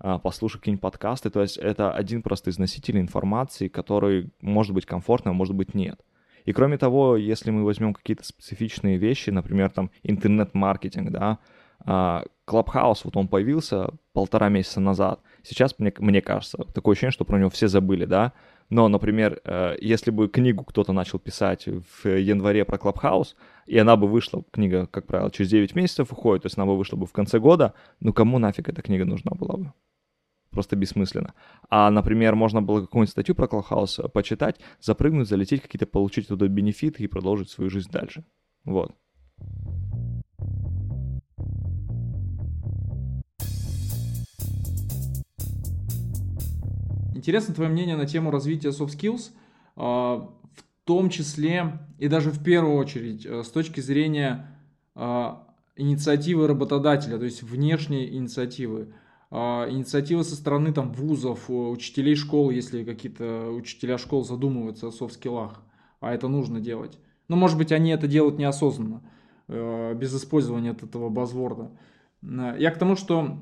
э, 0.00 0.18
послушай 0.22 0.58
какие-нибудь 0.58 0.82
подкасты. 0.82 1.30
То 1.30 1.42
есть 1.42 1.56
это 1.56 1.92
один 1.92 2.22
просто 2.22 2.50
из 2.50 2.58
носителей 2.58 3.00
информации, 3.00 3.68
который 3.68 4.30
может 4.40 4.74
быть 4.74 4.86
комфортным, 4.86 5.34
а 5.34 5.36
может 5.36 5.54
быть 5.54 5.74
нет. 5.74 6.00
И 6.44 6.52
кроме 6.52 6.76
того, 6.76 7.16
если 7.16 7.50
мы 7.50 7.64
возьмем 7.64 7.94
какие-то 7.94 8.24
специфичные 8.24 8.98
вещи, 8.98 9.30
например, 9.30 9.70
там 9.70 9.90
интернет-маркетинг, 10.02 11.10
да, 11.10 11.38
Clubhouse, 11.84 13.04
вот 13.04 13.16
он 13.16 13.28
появился 13.28 13.90
полтора 14.12 14.48
месяца 14.48 14.80
назад. 14.80 15.20
Сейчас, 15.42 15.78
мне, 15.78 15.92
мне 15.98 16.20
кажется, 16.20 16.58
такое 16.74 16.92
ощущение, 16.92 17.12
что 17.12 17.24
про 17.24 17.38
него 17.38 17.50
все 17.50 17.68
забыли, 17.68 18.04
да. 18.04 18.32
Но, 18.68 18.88
например, 18.88 19.40
э, 19.44 19.76
если 19.80 20.10
бы 20.10 20.28
книгу 20.28 20.64
кто-то 20.64 20.92
начал 20.92 21.18
писать 21.18 21.66
в 21.66 22.08
январе 22.08 22.64
про 22.64 22.78
Clubhouse, 22.78 23.36
и 23.66 23.76
она 23.78 23.96
бы 23.96 24.08
вышла, 24.08 24.44
книга, 24.50 24.86
как 24.86 25.06
правило, 25.06 25.30
через 25.30 25.50
9 25.50 25.74
месяцев 25.74 26.10
уходит, 26.10 26.42
то 26.42 26.46
есть 26.46 26.56
она 26.56 26.66
бы 26.66 26.76
вышла 26.76 26.96
бы 26.96 27.06
в 27.06 27.12
конце 27.12 27.38
года, 27.38 27.74
ну 28.00 28.12
кому 28.12 28.38
нафиг 28.38 28.68
эта 28.68 28.80
книга 28.80 29.04
нужна 29.04 29.32
была 29.32 29.56
бы? 29.56 29.72
Просто 30.50 30.76
бессмысленно. 30.76 31.34
А, 31.68 31.90
например, 31.90 32.34
можно 32.34 32.62
было 32.62 32.80
какую-нибудь 32.82 33.10
статью 33.10 33.34
про 33.34 33.46
Clubhouse 33.46 34.00
почитать, 34.12 34.58
запрыгнуть, 34.80 35.28
залететь, 35.28 35.62
какие-то 35.62 35.86
получить 35.86 36.28
туда 36.28 36.48
бенефиты 36.48 37.02
и 37.02 37.08
продолжить 37.08 37.50
свою 37.50 37.70
жизнь 37.70 37.90
дальше. 37.90 38.24
Вот. 38.64 38.92
Интересно 47.22 47.54
твое 47.54 47.70
мнение 47.70 47.94
на 47.94 48.04
тему 48.04 48.32
развития 48.32 48.70
soft 48.70 48.98
skills, 48.98 49.30
а, 49.76 50.28
в 50.56 50.84
том 50.84 51.08
числе 51.08 51.78
и 52.00 52.08
даже 52.08 52.32
в 52.32 52.42
первую 52.42 52.74
очередь 52.74 53.24
э, 53.24 53.44
с 53.44 53.48
точки 53.48 53.78
зрения 53.78 54.58
а, 54.96 55.46
инициативы 55.76 56.48
работодателя, 56.48 57.18
то 57.18 57.24
есть 57.24 57.44
внешней 57.44 58.08
инициативы. 58.16 58.92
А, 59.30 59.70
инициатива 59.70 60.24
со 60.24 60.34
стороны 60.34 60.72
там 60.72 60.90
вузов, 60.90 61.44
учителей 61.48 62.16
школ, 62.16 62.50
если 62.50 62.82
какие-то 62.82 63.50
учителя 63.52 63.98
школ 63.98 64.24
задумываются 64.24 64.88
о 64.88 64.90
софт-скиллах, 64.90 65.62
а 66.00 66.12
это 66.12 66.26
нужно 66.26 66.58
делать. 66.58 66.98
Но, 67.28 67.36
может 67.36 67.56
быть, 67.56 67.70
они 67.70 67.90
это 67.90 68.08
делают 68.08 68.36
неосознанно, 68.36 69.00
э, 69.46 69.94
без 69.94 70.12
использования 70.12 70.70
этого 70.70 71.08
базворда. 71.08 71.70
Я 72.20 72.72
к 72.72 72.78
тому, 72.78 72.96
что 72.96 73.38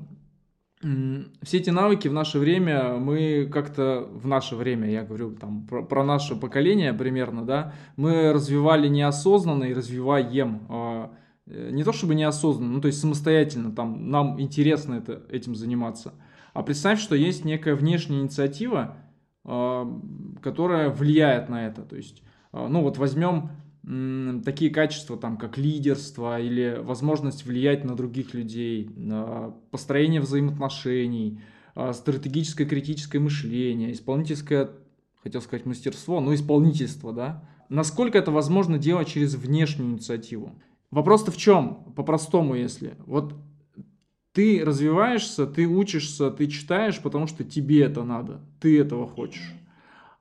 все 1.43 1.57
эти 1.57 1.69
навыки 1.69 2.07
в 2.07 2.13
наше 2.13 2.39
время 2.39 2.93
мы 2.95 3.47
как-то 3.51 4.07
в 4.11 4.27
наше 4.27 4.55
время, 4.55 4.89
я 4.89 5.03
говорю 5.03 5.35
там 5.35 5.67
про, 5.67 5.83
про 5.83 6.03
наше 6.03 6.35
поколение 6.35 6.93
примерно, 6.93 7.45
да, 7.45 7.73
мы 7.97 8.33
развивали 8.33 8.87
неосознанно 8.87 9.65
и 9.65 9.73
развиваем. 9.73 10.65
А, 10.69 11.11
э, 11.45 11.69
не 11.71 11.83
то 11.83 11.93
чтобы 11.93 12.15
неосознанно, 12.15 12.73
ну 12.73 12.81
то 12.81 12.87
есть 12.87 12.99
самостоятельно, 12.99 13.71
там 13.71 14.09
нам 14.09 14.41
интересно 14.41 14.95
это, 14.95 15.23
этим 15.29 15.53
заниматься. 15.53 16.13
А 16.53 16.63
представь, 16.63 16.99
что 16.99 17.15
есть 17.15 17.45
некая 17.45 17.75
внешняя 17.75 18.19
инициатива, 18.19 18.97
а, 19.43 19.87
которая 20.41 20.89
влияет 20.89 21.49
на 21.49 21.67
это. 21.67 21.83
То 21.83 21.95
есть, 21.95 22.23
а, 22.51 22.67
ну 22.67 22.81
вот 22.81 22.97
возьмем 22.97 23.49
такие 23.83 24.69
качества, 24.69 25.17
там, 25.17 25.37
как 25.37 25.57
лидерство 25.57 26.39
или 26.39 26.79
возможность 26.81 27.45
влиять 27.45 27.83
на 27.83 27.95
других 27.95 28.33
людей, 28.33 28.89
построение 29.71 30.21
взаимоотношений, 30.21 31.41
а, 31.73 31.93
стратегическое 31.93 32.65
критическое 32.65 33.19
мышление, 33.19 33.91
исполнительское, 33.91 34.71
хотел 35.23 35.41
сказать 35.41 35.65
мастерство, 35.65 36.19
но 36.19 36.33
исполнительство, 36.33 37.11
да. 37.11 37.43
Насколько 37.69 38.17
это 38.17 38.31
возможно 38.31 38.77
делать 38.77 39.07
через 39.07 39.35
внешнюю 39.35 39.91
инициативу? 39.91 40.53
Вопрос-то 40.91 41.31
в 41.31 41.37
чем? 41.37 41.93
По-простому, 41.95 42.55
если. 42.55 42.95
Вот 43.05 43.33
ты 44.33 44.63
развиваешься, 44.63 45.47
ты 45.47 45.65
учишься, 45.65 46.29
ты 46.29 46.47
читаешь, 46.47 46.99
потому 47.01 47.27
что 47.27 47.43
тебе 47.43 47.83
это 47.83 48.03
надо, 48.03 48.41
ты 48.59 48.79
этого 48.79 49.07
хочешь. 49.07 49.53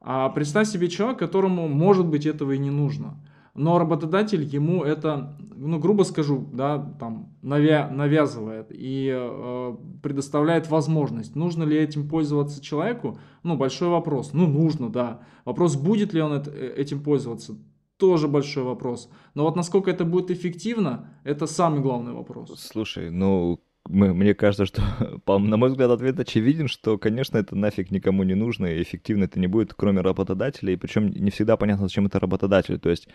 А 0.00 0.28
представь 0.30 0.68
себе 0.68 0.88
человека, 0.88 1.26
которому, 1.26 1.68
может 1.68 2.06
быть, 2.06 2.24
этого 2.24 2.52
и 2.52 2.58
не 2.58 2.70
нужно 2.70 3.20
но 3.54 3.78
работодатель 3.78 4.42
ему 4.42 4.84
это, 4.84 5.36
ну, 5.56 5.78
грубо 5.78 6.04
скажу, 6.04 6.48
да, 6.52 6.78
там, 6.98 7.34
навя 7.42 7.88
навязывает 7.90 8.68
и 8.70 9.10
э, 9.12 9.76
предоставляет 10.02 10.70
возможность. 10.70 11.34
Нужно 11.34 11.64
ли 11.64 11.76
этим 11.76 12.08
пользоваться 12.08 12.62
человеку? 12.62 13.18
Ну, 13.42 13.56
большой 13.56 13.88
вопрос. 13.88 14.32
Ну, 14.32 14.46
нужно, 14.46 14.88
да. 14.88 15.20
Вопрос, 15.44 15.76
будет 15.76 16.12
ли 16.12 16.20
он 16.20 16.32
это, 16.32 16.50
э, 16.50 16.74
этим 16.76 17.02
пользоваться, 17.02 17.56
тоже 17.96 18.28
большой 18.28 18.64
вопрос. 18.64 19.10
Но 19.34 19.44
вот 19.44 19.56
насколько 19.56 19.90
это 19.90 20.04
будет 20.04 20.30
эффективно, 20.30 21.10
это 21.24 21.46
самый 21.46 21.80
главный 21.80 22.12
вопрос. 22.12 22.58
Слушай, 22.58 23.10
ну, 23.10 23.60
мне 23.88 24.34
кажется, 24.34 24.66
что, 24.66 24.82
на 25.38 25.56
мой 25.56 25.70
взгляд, 25.70 25.90
ответ 25.90 26.18
очевиден, 26.18 26.68
что, 26.68 26.98
конечно, 26.98 27.38
это 27.38 27.56
нафиг 27.56 27.90
никому 27.90 28.22
не 28.22 28.34
нужно, 28.34 28.66
и 28.66 28.82
эффективно 28.82 29.24
это 29.24 29.38
не 29.38 29.46
будет, 29.46 29.74
кроме 29.74 30.00
работодателя, 30.00 30.72
и 30.72 30.76
причем 30.76 31.08
не 31.08 31.30
всегда 31.30 31.56
понятно, 31.56 31.86
зачем 31.86 32.06
это 32.06 32.18
работодатель. 32.20 32.78
То 32.78 32.90
есть 32.90 33.08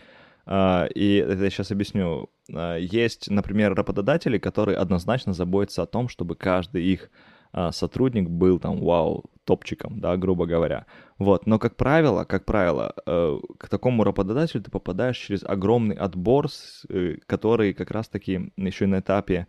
и 0.48 1.26
это 1.28 1.44
я 1.44 1.50
сейчас 1.50 1.72
объясню. 1.72 2.30
А, 2.54 2.78
есть, 2.78 3.30
например, 3.30 3.74
работодатели, 3.74 4.38
которые 4.38 4.78
однозначно 4.78 5.34
заботятся 5.34 5.84
о 5.84 5.88
том, 5.88 6.08
чтобы 6.08 6.36
каждый 6.36 6.84
их 6.84 7.10
а, 7.52 7.72
сотрудник 7.72 8.30
был 8.30 8.60
там, 8.60 8.80
вау, 8.80 9.26
топчиком, 9.46 10.00
да, 10.00 10.18
грубо 10.18 10.46
говоря. 10.46 10.86
Вот, 11.18 11.48
но 11.48 11.58
как 11.58 11.78
правило, 11.78 12.26
как 12.26 12.44
правило, 12.46 12.94
э, 13.06 13.40
к 13.58 13.70
такому 13.70 14.04
работодателю 14.04 14.64
ты 14.64 14.72
попадаешь 14.72 15.18
через 15.18 15.44
огромный 15.44 15.96
отбор, 15.96 16.48
э, 16.90 17.16
который 17.26 17.74
как 17.74 17.92
раз-таки 17.92 18.52
еще 18.58 18.88
на 18.88 19.00
этапе 19.00 19.48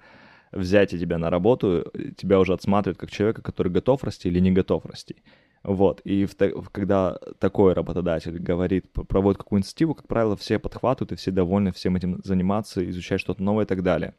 взятие 0.57 1.01
тебя 1.01 1.19
на 1.19 1.31
работу, 1.31 1.90
тебя 2.16 2.40
уже 2.40 2.55
отсматривают 2.55 2.99
как 2.99 3.11
человека, 3.11 3.42
который 3.42 3.73
готов 3.73 4.05
расти 4.05 4.29
или 4.29 4.40
не 4.40 4.51
готов 4.51 4.85
расти. 4.87 5.16
Вот, 5.62 6.01
и 6.05 6.27
в, 6.27 6.37
когда 6.71 7.19
такой 7.40 7.73
работодатель 7.73 8.38
говорит, 8.38 8.92
проводит 8.92 9.38
какую 9.38 9.59
инициативу, 9.59 9.95
как 9.95 10.07
правило, 10.07 10.37
все 10.37 10.61
подхватывают, 10.61 11.12
и 11.12 11.16
все 11.16 11.33
довольны 11.33 11.73
всем 11.73 11.97
этим 11.97 12.21
заниматься, 12.23 12.88
изучать 12.88 13.21
что-то 13.21 13.42
новое 13.42 13.64
и 13.64 13.66
так 13.66 13.83
далее. 13.83 14.14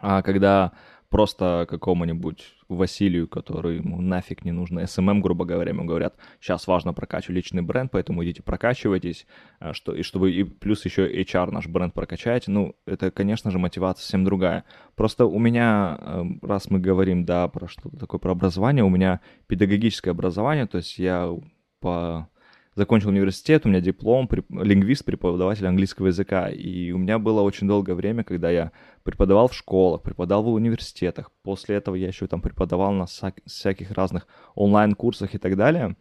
А 0.00 0.20
когда 0.22 0.72
просто 1.08 1.66
какому-нибудь 1.68 2.54
Василию, 2.68 3.28
который 3.28 3.76
ему 3.76 4.00
нафиг 4.00 4.44
не 4.44 4.52
нужно, 4.52 4.80
SMM, 4.80 5.20
грубо 5.20 5.44
говоря, 5.44 5.70
ему 5.70 5.84
говорят, 5.84 6.16
сейчас 6.40 6.66
важно 6.66 6.92
прокачивать 6.92 7.36
личный 7.36 7.62
бренд, 7.62 7.90
поэтому 7.92 8.24
идите 8.24 8.42
прокачивайтесь, 8.42 9.26
а, 9.60 9.72
что, 9.72 9.94
и 9.94 10.02
чтобы 10.02 10.32
и 10.32 10.44
плюс 10.44 10.84
еще 10.84 11.08
HR 11.08 11.50
наш 11.50 11.68
бренд 11.68 11.94
прокачать, 11.94 12.48
ну, 12.48 12.74
это, 12.86 13.10
конечно 13.10 13.50
же, 13.50 13.58
мотивация 13.58 14.02
совсем 14.02 14.24
другая. 14.24 14.64
Просто 14.94 15.26
у 15.26 15.38
меня, 15.38 15.98
эм, 16.00 16.40
раз 16.42 16.70
мы 16.70 16.80
говорим, 16.80 17.24
да, 17.24 17.48
про 17.48 17.68
что-то 17.68 17.96
такое, 17.96 18.18
про 18.18 18.32
образование, 18.32 18.84
у 18.84 18.90
меня 18.90 19.20
педагогическое 19.46 20.12
образование, 20.12 20.66
то 20.66 20.78
есть 20.78 20.98
я 20.98 21.32
по 21.80 22.28
закончил 22.76 23.08
университет, 23.08 23.64
у 23.64 23.68
меня 23.68 23.80
диплом, 23.80 24.28
лингвист, 24.50 25.04
преподаватель 25.04 25.66
английского 25.66 26.08
языка. 26.08 26.50
И 26.50 26.92
у 26.92 26.98
меня 26.98 27.18
было 27.18 27.40
очень 27.40 27.66
долгое 27.66 27.94
время, 27.94 28.22
когда 28.22 28.50
я 28.50 28.70
преподавал 29.06 29.48
в 29.48 29.54
школах, 29.54 30.02
преподавал 30.02 30.44
в 30.44 30.54
университетах. 30.54 31.30
После 31.42 31.76
этого 31.76 31.94
я 31.94 32.08
еще 32.08 32.26
там 32.26 32.42
преподавал 32.42 32.92
на 32.92 33.06
всяких 33.06 33.92
разных 33.92 34.26
онлайн-курсах 34.54 35.34
и 35.34 35.38
так 35.38 35.56
далее. 35.56 35.96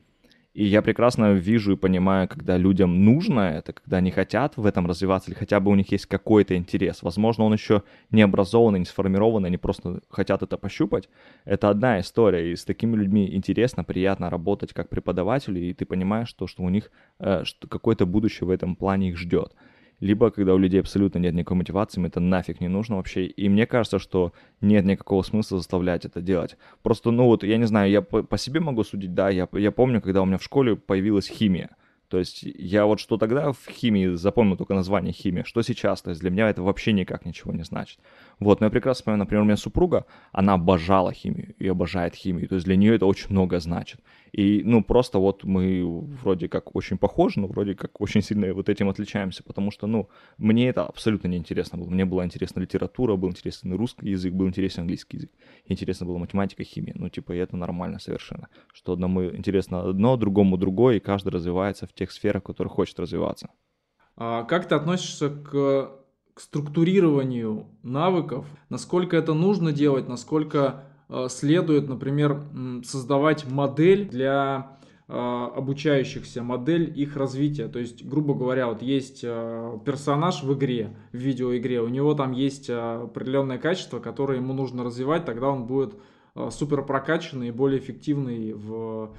И 0.56 0.63
я 0.63 0.82
прекрасно 0.82 1.34
вижу 1.34 1.74
и 1.74 1.76
понимаю, 1.76 2.30
когда 2.30 2.56
людям 2.56 3.04
нужно 3.04 3.41
это, 3.41 3.74
когда 3.74 3.98
они 3.98 4.10
хотят 4.10 4.56
в 4.56 4.65
этом 4.65 4.88
развиваться, 4.88 5.30
или 5.30 5.38
хотя 5.38 5.60
бы 5.60 5.70
у 5.70 5.76
них 5.76 5.91
есть 5.91 6.06
какой-то 6.06 6.56
интерес. 6.56 7.04
Возможно, 7.04 7.44
он 7.44 7.52
еще 7.52 7.84
не 8.10 8.22
образованный, 8.22 8.80
не 8.80 8.86
сформированный, 8.86 9.48
они 9.48 9.58
просто 9.58 10.00
хотят 10.10 10.44
это 10.44 10.58
пощупать. 10.58 11.10
Это 11.44 11.70
одна 11.70 12.00
история, 12.00 12.54
и 12.54 12.56
с 12.56 12.63
такими 12.63 12.96
людьми 12.96 13.36
интересно, 13.36 13.84
приятно 13.84 14.30
работать 14.30 14.72
как 14.72 14.88
преподавателю, 14.88 15.62
и 15.62 15.74
ты 15.74 15.86
понимаешь, 15.86 16.30
что, 16.30 16.48
что 16.48 16.63
у 16.63 16.70
них 16.70 16.89
э, 17.20 17.44
какое-то 17.68 18.06
будущее 18.06 18.48
в 18.48 18.50
этом 18.50 18.78
плане 18.78 19.10
их 19.10 19.18
ждет 19.18 19.54
либо 19.99 20.31
когда 20.31 20.53
у 20.53 20.58
людей 20.58 20.79
абсолютно 20.79 21.19
нет 21.19 21.34
никакой 21.34 21.58
мотивации, 21.58 21.99
им 21.99 22.05
это 22.05 22.19
нафиг 22.19 22.62
не 22.62 22.67
нужно 22.67 22.97
вообще. 22.97 23.25
И 23.25 23.49
мне 23.49 23.65
кажется, 23.65 23.99
что 23.99 24.34
нет 24.62 24.86
никакого 24.86 25.21
смысла 25.21 25.58
заставлять 25.58 26.05
это 26.05 26.21
делать. 26.21 26.58
Просто, 26.84 27.12
ну 27.12 27.25
вот, 27.25 27.43
я 27.43 27.58
не 27.58 27.65
знаю, 27.65 27.89
я 27.91 28.01
по, 28.01 28.23
по 28.23 28.38
себе 28.38 28.60
могу 28.60 28.84
судить, 28.84 29.13
да, 29.13 29.29
я, 29.29 29.47
я 29.53 29.71
помню, 29.71 30.01
когда 30.01 30.21
у 30.21 30.25
меня 30.25 30.38
в 30.38 30.43
школе 30.43 30.75
появилась 30.75 31.27
химия. 31.27 31.75
То 32.08 32.19
есть 32.19 32.43
я 32.43 32.86
вот 32.86 32.99
что 32.99 33.17
тогда 33.17 33.51
в 33.51 33.67
химии 33.69 34.13
запомнил 34.15 34.58
только 34.58 34.75
название 34.75 35.12
химия, 35.12 35.43
что 35.43 35.62
сейчас, 35.63 36.01
то 36.01 36.12
есть 36.12 36.21
для 36.21 36.29
меня 36.29 36.49
это 36.49 36.62
вообще 36.62 36.93
никак 36.93 37.25
ничего 37.25 37.51
не 37.51 37.63
значит. 37.63 37.99
Вот, 38.39 38.60
но 38.60 38.67
я 38.67 38.69
прекрасно 38.69 39.06
понимаю, 39.06 39.19
например, 39.19 39.41
у 39.43 39.45
меня 39.45 39.58
супруга, 39.58 40.06
она 40.32 40.54
обожала 40.54 41.13
химию 41.13 41.56
и 41.58 41.67
обожает 41.67 42.15
химию, 42.15 42.48
то 42.48 42.56
есть 42.56 42.65
для 42.65 42.76
нее 42.76 42.95
это 42.95 43.06
очень 43.06 43.28
много 43.30 43.60
значит. 43.60 44.02
И, 44.32 44.63
ну, 44.65 44.84
просто 44.84 45.19
вот 45.19 45.45
мы 45.45 45.82
вроде 46.21 46.50
как 46.50 46.76
очень 46.76 46.98
похожи, 46.98 47.39
но 47.39 47.48
вроде 47.48 47.74
как 47.74 48.02
очень 48.02 48.21
сильно 48.21 48.54
вот 48.54 48.67
этим 48.67 48.89
отличаемся, 48.89 49.43
потому 49.43 49.71
что, 49.71 49.88
ну, 49.88 50.10
мне 50.38 50.67
это 50.67 50.84
абсолютно 50.84 51.30
не 51.30 51.38
интересно 51.38 51.78
было. 51.78 51.89
Мне 51.89 52.04
была 52.04 52.26
интересна 52.26 52.60
литература, 52.60 53.15
был 53.15 53.30
интересен 53.30 53.74
русский 53.74 54.10
язык, 54.10 54.34
был 54.34 54.48
интересен 54.48 54.82
английский 54.82 55.17
язык. 55.17 55.32
Интересна 55.67 56.06
была 56.06 56.17
математика, 56.17 56.65
химия. 56.65 56.93
Ну, 56.98 57.08
типа, 57.08 57.32
и 57.32 57.38
это 57.38 57.56
нормально 57.56 58.00
совершенно. 58.00 58.50
Что 58.74 58.91
одному 58.91 59.24
интересно 59.24 59.89
одно, 59.89 60.17
другому 60.17 60.58
другое, 60.58 60.98
и 60.98 61.00
каждый 61.00 61.30
развивается 61.30 61.88
в 61.88 61.93
тех 61.93 62.12
сферах, 62.12 62.43
в 62.43 62.48
которых 62.48 62.74
хочет 62.74 63.00
развиваться. 63.00 63.48
А 64.17 64.43
как 64.43 64.67
ты 64.67 64.76
относишься 64.76 65.30
к, 65.30 65.91
к 66.36 66.41
структурированию 66.41 67.65
навыков? 67.82 68.45
Насколько 68.69 69.17
это 69.17 69.34
нужно 69.34 69.71
делать, 69.71 70.08
насколько 70.08 70.84
Э, 71.08 71.28
следует, 71.30 71.88
например, 71.88 72.41
создавать 72.84 73.45
модель 73.50 74.10
для 74.10 74.78
э, 75.08 75.13
обучающихся, 75.13 76.41
модель 76.41 76.91
их 77.00 77.15
развития. 77.15 77.67
То 77.67 77.80
есть, 77.80 78.04
грубо 78.04 78.34
говоря, 78.34 78.67
вот 78.67 78.82
есть 78.82 79.21
э, 79.24 79.80
персонаж 79.86 80.43
в 80.43 80.54
игре, 80.54 80.95
в 81.12 81.17
видеоигре, 81.17 81.82
у 81.82 81.89
него 81.89 82.15
там 82.15 82.32
есть 82.32 82.69
определенное 82.69 83.60
качество, 83.60 84.00
которое 84.00 84.39
ему 84.39 84.54
нужно 84.54 84.84
развивать, 84.84 85.26
тогда 85.26 85.50
он 85.50 85.65
будет 85.65 85.95
супер 86.50 86.82
прокачанный 86.84 87.48
и 87.48 87.52
более 87.52 87.80
эффективный 87.80 88.52
в, 88.52 89.15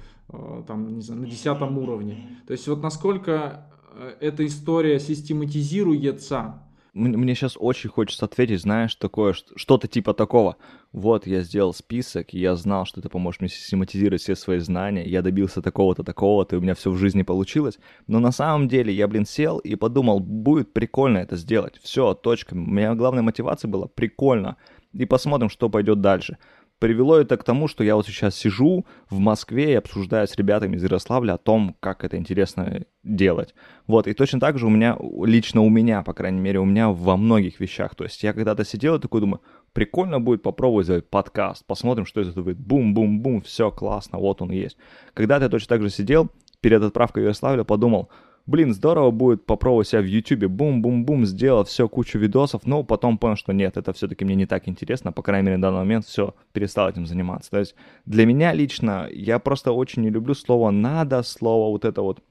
там, 0.67 0.87
не 0.93 1.01
знаю, 1.01 1.21
на 1.21 1.27
десятом 1.27 1.75
уровне. 1.79 2.37
То 2.45 2.51
есть 2.51 2.67
вот 2.67 2.83
насколько 2.83 3.71
эта 4.19 4.45
история 4.45 4.99
систематизируется, 4.99 6.61
мне 6.97 7.35
сейчас 7.35 7.55
очень 7.59 7.89
хочется 7.89 8.25
ответить, 8.25 8.61
знаешь, 8.61 8.95
такое, 8.95 9.33
что-то 9.33 9.87
типа 9.87 10.13
такого. 10.13 10.57
Вот, 10.91 11.27
я 11.27 11.41
сделал 11.41 11.73
список, 11.73 12.33
я 12.33 12.55
знал, 12.55 12.85
что 12.85 12.99
это 12.99 13.09
поможет 13.09 13.41
мне 13.41 13.49
систематизировать 13.49 14.21
все 14.21 14.35
свои 14.35 14.59
знания, 14.59 15.05
я 15.05 15.21
добился 15.21 15.61
такого-то, 15.61 16.03
такого-то, 16.03 16.55
и 16.55 16.59
у 16.59 16.61
меня 16.61 16.73
все 16.73 16.91
в 16.91 16.97
жизни 16.97 17.21
получилось. 17.21 17.77
Но 18.07 18.19
на 18.19 18.31
самом 18.31 18.67
деле 18.67 18.93
я, 18.93 19.07
блин, 19.07 19.25
сел 19.25 19.59
и 19.59 19.75
подумал, 19.75 20.19
будет 20.19 20.73
прикольно 20.73 21.19
это 21.19 21.35
сделать. 21.35 21.79
Все, 21.83 22.13
точка. 22.13 22.53
У 22.53 22.57
меня 22.57 22.95
главная 22.95 23.23
мотивация 23.23 23.69
была 23.69 23.87
прикольно. 23.87 24.57
И 24.93 25.05
посмотрим, 25.05 25.49
что 25.49 25.69
пойдет 25.69 26.01
дальше 26.01 26.37
привело 26.79 27.17
это 27.17 27.37
к 27.37 27.43
тому, 27.43 27.67
что 27.67 27.83
я 27.83 27.95
вот 27.95 28.05
сейчас 28.05 28.35
сижу 28.35 28.85
в 29.09 29.19
Москве 29.19 29.73
и 29.73 29.75
обсуждаю 29.75 30.27
с 30.27 30.35
ребятами 30.35 30.75
из 30.75 30.83
Ярославля 30.83 31.33
о 31.33 31.37
том, 31.37 31.75
как 31.79 32.03
это 32.03 32.17
интересно 32.17 32.85
делать. 33.03 33.55
Вот, 33.87 34.07
и 34.07 34.13
точно 34.13 34.39
так 34.39 34.57
же 34.57 34.67
у 34.67 34.69
меня, 34.69 34.97
лично 35.23 35.61
у 35.61 35.69
меня, 35.69 36.03
по 36.03 36.13
крайней 36.13 36.39
мере, 36.39 36.59
у 36.59 36.65
меня 36.65 36.89
во 36.89 37.17
многих 37.17 37.59
вещах. 37.59 37.95
То 37.95 38.03
есть 38.03 38.21
я 38.23 38.33
когда-то 38.33 38.65
сидел 38.65 38.95
и 38.95 38.99
такой 38.99 39.21
думаю, 39.21 39.41
прикольно 39.73 40.19
будет 40.19 40.41
попробовать 40.41 40.85
сделать 40.85 41.09
подкаст, 41.09 41.65
посмотрим, 41.65 42.05
что 42.05 42.21
из 42.21 42.29
этого 42.29 42.45
будет. 42.45 42.59
Бум-бум-бум, 42.59 43.41
все 43.41 43.71
классно, 43.71 44.19
вот 44.19 44.41
он 44.41 44.51
есть. 44.51 44.77
Когда-то 45.13 45.45
я 45.45 45.49
точно 45.49 45.69
так 45.69 45.81
же 45.81 45.89
сидел, 45.89 46.29
перед 46.61 46.81
отправкой 46.81 47.23
в 47.23 47.25
Ярославля 47.25 47.63
подумал, 47.63 48.09
блин, 48.47 48.73
здорово 48.73 49.11
будет 49.11 49.45
попробовать 49.45 49.89
себя 49.89 50.01
в 50.01 50.05
YouTube, 50.05 50.45
бум-бум-бум, 50.45 51.25
сделал 51.25 51.65
все, 51.65 51.87
кучу 51.87 52.17
видосов, 52.17 52.65
но 52.65 52.83
потом 52.83 53.17
понял, 53.17 53.35
что 53.35 53.51
нет, 53.53 53.77
это 53.77 53.93
все-таки 53.93 54.25
мне 54.25 54.35
не 54.35 54.45
так 54.45 54.67
интересно, 54.67 55.11
по 55.11 55.21
крайней 55.21 55.45
мере, 55.45 55.57
на 55.57 55.63
данный 55.63 55.79
момент 55.79 56.05
все, 56.05 56.33
перестал 56.53 56.89
этим 56.89 57.05
заниматься. 57.05 57.51
То 57.51 57.59
есть 57.59 57.75
для 58.05 58.25
меня 58.25 58.53
лично, 58.53 59.07
я 59.11 59.37
просто 59.37 59.71
очень 59.71 60.01
не 60.01 60.09
люблю 60.09 60.33
слово 60.33 60.71
«надо», 60.71 61.21
слово 61.23 61.69
вот 61.69 61.85
это 61.85 62.01
вот 62.01 62.23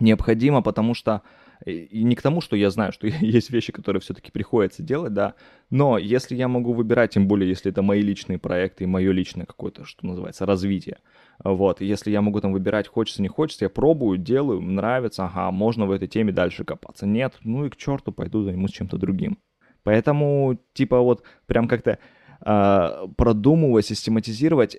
«необходимо», 0.00 0.60
потому 0.60 0.94
что 0.94 1.22
и 1.64 2.02
не 2.04 2.14
к 2.14 2.22
тому, 2.22 2.40
что 2.40 2.56
я 2.56 2.70
знаю, 2.70 2.92
что 2.92 3.06
есть 3.20 3.50
вещи, 3.50 3.72
которые 3.72 4.00
все-таки 4.00 4.30
приходится 4.30 4.82
делать, 4.82 5.12
да, 5.12 5.34
но 5.70 5.98
если 5.98 6.36
я 6.36 6.48
могу 6.48 6.72
выбирать, 6.72 7.12
тем 7.12 7.26
более, 7.26 7.48
если 7.48 7.70
это 7.70 7.82
мои 7.82 8.00
личные 8.00 8.38
проекты 8.38 8.84
и 8.84 8.86
мое 8.86 9.12
личное 9.12 9.46
какое-то, 9.46 9.84
что 9.84 10.06
называется, 10.06 10.46
развитие, 10.46 10.98
вот, 11.42 11.80
если 11.80 12.10
я 12.10 12.20
могу 12.20 12.40
там 12.40 12.52
выбирать, 12.52 12.88
хочется, 12.88 13.22
не 13.22 13.28
хочется, 13.28 13.64
я 13.64 13.68
пробую, 13.68 14.18
делаю, 14.18 14.60
нравится, 14.60 15.24
ага, 15.24 15.50
можно 15.50 15.86
в 15.86 15.90
этой 15.90 16.08
теме 16.08 16.32
дальше 16.32 16.64
копаться. 16.64 17.06
Нет, 17.06 17.34
ну 17.42 17.66
и 17.66 17.70
к 17.70 17.76
черту, 17.76 18.12
пойду 18.12 18.42
займусь 18.42 18.72
чем-то 18.72 18.98
другим. 18.98 19.38
Поэтому, 19.82 20.58
типа, 20.72 21.00
вот 21.00 21.24
прям 21.46 21.68
как-то 21.68 21.98
э, 22.44 23.06
продумывать, 23.16 23.86
систематизировать, 23.86 24.76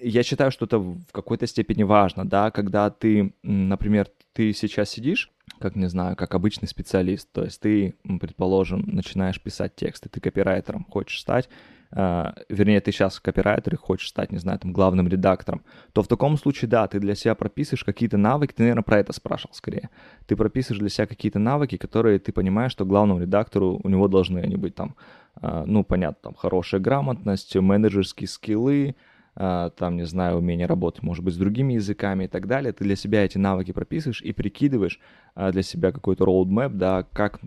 я 0.00 0.22
считаю, 0.22 0.50
что 0.50 0.66
это 0.66 0.78
в 0.78 1.06
какой-то 1.12 1.46
степени 1.46 1.82
важно, 1.82 2.28
да, 2.28 2.50
когда 2.50 2.90
ты, 2.90 3.34
например, 3.42 4.08
ты 4.32 4.52
сейчас 4.52 4.90
сидишь, 4.90 5.30
как, 5.58 5.76
не 5.76 5.88
знаю, 5.88 6.16
как 6.16 6.34
обычный 6.34 6.68
специалист, 6.68 7.30
то 7.32 7.44
есть 7.44 7.60
ты, 7.60 7.96
предположим, 8.20 8.84
начинаешь 8.86 9.40
писать 9.40 9.74
тексты, 9.74 10.08
ты 10.08 10.20
копирайтером 10.20 10.86
хочешь 10.88 11.20
стать, 11.20 11.48
э, 11.90 12.32
вернее, 12.48 12.80
ты 12.80 12.92
сейчас 12.92 13.18
копирайтер 13.18 13.74
и 13.74 13.76
хочешь 13.76 14.08
стать, 14.08 14.30
не 14.30 14.38
знаю, 14.38 14.58
там, 14.58 14.72
главным 14.72 15.08
редактором, 15.08 15.62
то 15.92 16.02
в 16.02 16.08
таком 16.08 16.36
случае, 16.36 16.68
да, 16.68 16.86
ты 16.86 17.00
для 17.00 17.14
себя 17.14 17.34
прописываешь 17.34 17.84
какие-то 17.84 18.16
навыки, 18.16 18.52
ты, 18.52 18.62
наверное, 18.62 18.82
про 18.82 19.00
это 19.00 19.12
спрашивал 19.12 19.54
скорее, 19.54 19.90
ты 20.26 20.36
прописываешь 20.36 20.80
для 20.80 20.90
себя 20.90 21.06
какие-то 21.06 21.38
навыки, 21.38 21.76
которые 21.76 22.18
ты 22.18 22.32
понимаешь, 22.32 22.72
что 22.72 22.84
главному 22.84 23.20
редактору 23.20 23.80
у 23.82 23.88
него 23.88 24.08
должны 24.08 24.38
они 24.38 24.56
быть 24.56 24.74
там, 24.74 24.94
э, 25.40 25.64
ну, 25.66 25.82
понятно, 25.82 26.18
там, 26.22 26.34
хорошая 26.34 26.80
грамотность, 26.80 27.56
менеджерские 27.56 28.28
скиллы, 28.28 28.94
там, 29.38 29.96
не 29.96 30.04
знаю, 30.04 30.38
умение 30.38 30.66
работать, 30.66 31.02
может 31.04 31.24
быть, 31.24 31.34
с 31.34 31.36
другими 31.36 31.74
языками 31.74 32.24
и 32.24 32.28
так 32.28 32.48
далее, 32.48 32.72
ты 32.72 32.82
для 32.82 32.96
себя 32.96 33.24
эти 33.24 33.38
навыки 33.38 33.70
прописываешь 33.70 34.20
и 34.20 34.32
прикидываешь 34.32 34.98
а, 35.36 35.52
для 35.52 35.62
себя 35.62 35.92
какой-то 35.92 36.24
roadmap, 36.24 36.70
да, 36.70 37.04
как 37.12 37.40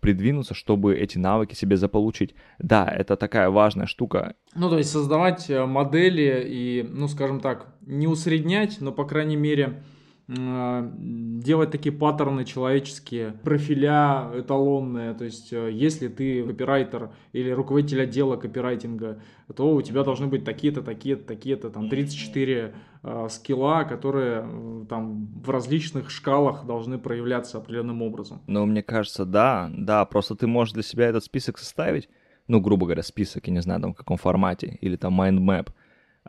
придвинуться, 0.00 0.54
чтобы 0.54 0.94
эти 0.94 1.18
навыки 1.18 1.54
себе 1.54 1.76
заполучить. 1.76 2.34
Да, 2.58 2.86
это 2.86 3.16
такая 3.16 3.50
важная 3.50 3.86
штука. 3.86 4.34
Ну, 4.54 4.68
то 4.68 4.78
есть 4.78 4.90
создавать 4.90 5.48
э, 5.50 5.64
модели 5.64 6.44
и, 6.46 6.86
ну, 6.88 7.08
скажем 7.08 7.40
так, 7.40 7.74
не 7.80 8.06
усреднять, 8.06 8.80
но, 8.80 8.92
по 8.92 9.04
крайней 9.04 9.36
мере, 9.36 9.64
а, 9.66 9.82
делать 10.26 11.70
такие 11.70 11.94
паттерны 11.94 12.46
человеческие, 12.46 13.32
профиля 13.44 14.30
эталонные. 14.34 15.12
То 15.12 15.24
есть, 15.24 15.52
э, 15.52 15.70
если 15.70 16.08
ты 16.08 16.42
копирайтер 16.44 17.10
или 17.32 17.50
руководитель 17.50 18.02
отдела 18.02 18.36
копирайтинга, 18.36 19.20
то 19.54 19.74
у 19.74 19.82
тебя 19.82 20.02
должны 20.02 20.26
быть 20.26 20.44
такие-то, 20.44 20.80
такие-то, 20.82 21.24
такие-то, 21.24 21.68
там 21.68 21.90
34 21.90 22.74
э, 23.02 23.26
скилла, 23.28 23.84
которые 23.84 24.46
э, 24.46 24.84
там 24.88 25.26
в 25.44 25.50
различных 25.50 26.10
шкалах 26.10 26.64
должны 26.64 26.98
проявляться 26.98 27.58
определенным 27.58 28.00
образом. 28.00 28.40
Ну, 28.46 28.64
мне 28.64 28.82
кажется, 28.82 29.26
да, 29.26 29.70
да, 29.76 30.06
просто 30.06 30.36
ты 30.36 30.46
можешь 30.46 30.72
для 30.72 30.82
себя 30.82 31.06
этот 31.06 31.24
список 31.24 31.58
составить, 31.58 32.08
ну, 32.48 32.60
грубо 32.60 32.86
говоря, 32.86 33.02
список, 33.02 33.46
я 33.46 33.52
не 33.52 33.60
знаю, 33.60 33.82
там, 33.82 33.92
в 33.92 33.96
каком 33.96 34.16
формате, 34.16 34.78
или 34.80 34.96
там 34.96 35.20
mind 35.20 35.40
map. 35.40 35.68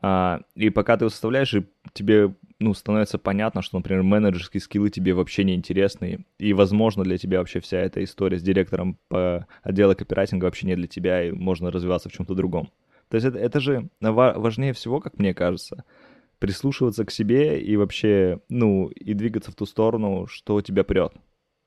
А, 0.01 0.41
и 0.55 0.69
пока 0.69 0.97
ты 0.97 1.05
его 1.05 1.10
составляешь, 1.10 1.53
и 1.53 1.65
тебе, 1.93 2.34
ну, 2.60 2.73
становится 2.73 3.17
понятно, 3.17 3.62
что, 3.62 3.77
например, 3.77 4.03
менеджерские 4.03 4.62
скиллы 4.62 4.89
тебе 4.89 5.13
вообще 5.13 5.43
не 5.43 5.55
интересны, 5.55 6.25
и, 6.38 6.53
возможно, 6.53 7.03
для 7.03 7.17
тебя 7.17 7.39
вообще 7.39 7.60
вся 7.60 7.79
эта 7.79 8.03
история 8.03 8.38
с 8.38 8.43
директором 8.43 8.97
по 9.08 9.47
отделу 9.63 9.95
копирайтинга 9.95 10.45
вообще 10.45 10.67
не 10.67 10.75
для 10.75 10.88
тебя, 10.88 11.23
и 11.23 11.31
можно 11.31 11.71
развиваться 11.71 12.10
в 12.10 12.13
чем-то 12.13 12.36
другом. 12.36 12.71
То 13.10 13.15
есть 13.15 13.27
это, 13.27 13.38
это 13.38 13.60
же 13.60 13.89
важнее 14.01 14.73
всего, 14.73 14.99
как 14.99 15.19
мне 15.19 15.34
кажется, 15.34 15.86
прислушиваться 16.39 17.05
к 17.05 17.12
себе 17.12 17.62
и 17.62 17.77
вообще, 17.77 18.41
ну, 18.49 18.88
и 18.89 19.13
двигаться 19.13 19.51
в 19.51 19.55
ту 19.55 19.65
сторону, 19.65 20.27
что 20.27 20.62
тебя 20.62 20.84
прет 20.84 21.13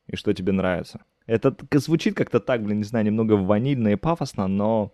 и 0.09 0.17
что 0.17 0.35
тебе 0.35 0.53
нравится. 0.53 1.05
Это 1.27 1.55
звучит 1.75 2.15
как-то 2.15 2.41
так, 2.41 2.63
блин, 2.63 2.79
не 2.79 2.85
знаю, 2.85 3.05
немного 3.05 3.35
ванильно 3.35 3.89
и 3.89 3.97
пафосно, 3.97 4.49
но 4.49 4.93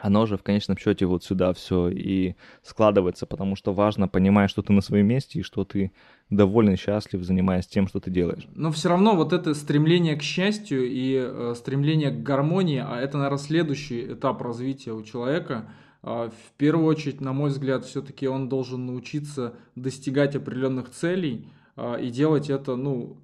оно 0.00 0.26
же 0.26 0.36
в 0.36 0.42
конечном 0.42 0.76
счете 0.76 1.06
вот 1.06 1.24
сюда 1.24 1.52
все 1.52 1.88
и 1.88 2.34
складывается, 2.62 3.26
потому 3.26 3.56
что 3.56 3.72
важно 3.72 4.08
понимать, 4.08 4.50
что 4.50 4.62
ты 4.62 4.72
на 4.72 4.80
своем 4.80 5.06
месте 5.06 5.40
и 5.40 5.42
что 5.42 5.64
ты 5.64 5.92
доволен 6.30 6.76
счастлив, 6.76 7.22
занимаясь 7.22 7.66
тем, 7.66 7.86
что 7.88 8.00
ты 8.00 8.10
делаешь. 8.10 8.46
Но 8.54 8.70
все 8.72 8.88
равно 8.88 9.14
вот 9.14 9.32
это 9.32 9.54
стремление 9.54 10.16
к 10.16 10.22
счастью 10.22 10.88
и 10.88 11.14
э, 11.16 11.54
стремление 11.56 12.10
к 12.10 12.22
гармонии, 12.22 12.82
а 12.84 12.98
это, 13.00 13.16
наверное, 13.16 13.38
следующий 13.38 14.12
этап 14.12 14.42
развития 14.42 14.92
у 14.92 15.02
человека. 15.02 15.70
Э, 16.02 16.30
в 16.30 16.52
первую 16.56 16.86
очередь, 16.86 17.20
на 17.20 17.32
мой 17.32 17.50
взгляд, 17.50 17.84
все-таки 17.84 18.26
он 18.26 18.48
должен 18.48 18.86
научиться 18.86 19.54
достигать 19.76 20.34
определенных 20.36 20.90
целей 20.90 21.48
э, 21.76 22.02
и 22.02 22.10
делать 22.10 22.50
это, 22.50 22.76
ну, 22.76 23.22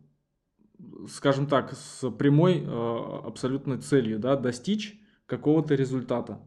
скажем 1.08 1.46
так, 1.46 1.72
с 1.72 2.11
прямой 2.11 2.62
э, 2.64 3.26
абсолютной 3.26 3.78
целью, 3.78 4.18
да, 4.18 4.37
достичь 4.37 4.98
какого-то 5.26 5.74
результата. 5.74 6.40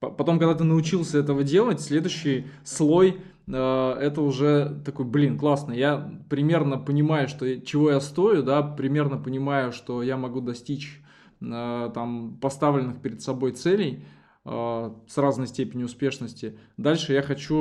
Потом, 0.00 0.38
когда 0.38 0.54
ты 0.54 0.64
научился 0.64 1.18
этого 1.18 1.42
делать, 1.42 1.80
следующий 1.80 2.46
слой 2.64 3.20
э, 3.46 3.52
это 3.52 4.20
уже 4.20 4.82
такой, 4.84 5.06
блин, 5.06 5.38
классно, 5.38 5.72
я 5.72 6.20
примерно 6.28 6.78
понимаю, 6.78 7.28
что, 7.28 7.60
чего 7.60 7.90
я 7.90 8.00
стою, 8.00 8.42
да, 8.42 8.62
примерно 8.62 9.16
понимаю, 9.16 9.72
что 9.72 10.02
я 10.02 10.18
могу 10.18 10.42
достичь 10.42 11.00
э, 11.40 11.90
там 11.94 12.38
поставленных 12.40 13.00
перед 13.00 13.22
собой 13.22 13.52
целей 13.52 14.04
с 14.44 15.16
разной 15.16 15.48
степенью 15.48 15.86
успешности. 15.86 16.56
Дальше 16.76 17.12
я 17.12 17.22
хочу 17.22 17.56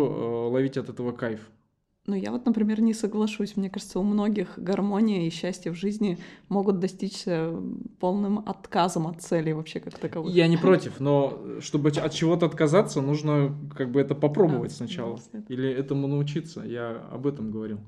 ловить 0.52 0.78
от 0.78 0.88
этого 0.88 1.14
кайф. 1.14 1.50
Ну, 2.08 2.16
я 2.16 2.32
вот, 2.32 2.46
например, 2.46 2.82
не 2.82 2.94
соглашусь. 2.94 3.58
Мне 3.58 3.70
кажется, 3.70 4.00
у 4.00 4.04
многих 4.04 4.58
гармония 4.58 5.26
и 5.26 5.32
счастье 5.32 5.72
в 5.72 5.76
жизни 5.76 6.20
могут 6.50 6.80
достичься 6.80 7.52
полным 8.00 8.40
отказом 8.46 9.08
от 9.08 9.22
цели 9.22 9.52
вообще 9.52 9.80
как 9.80 9.98
таковых. 9.98 10.32
Я 10.34 10.48
не 10.48 10.58
против, 10.58 11.00
но 11.00 11.40
чтобы 11.62 11.90
от 11.90 12.14
чего-то 12.14 12.46
отказаться, 12.46 13.02
нужно 13.02 13.58
как 13.76 13.92
бы 13.92 14.00
это 14.00 14.14
попробовать 14.14 14.72
а, 14.74 14.76
сначала. 14.76 15.20
Да, 15.34 15.42
Или 15.50 15.68
этому 15.68 16.08
научиться. 16.08 16.62
Я 16.62 17.08
об 17.12 17.26
этом 17.26 17.50
говорил. 17.52 17.80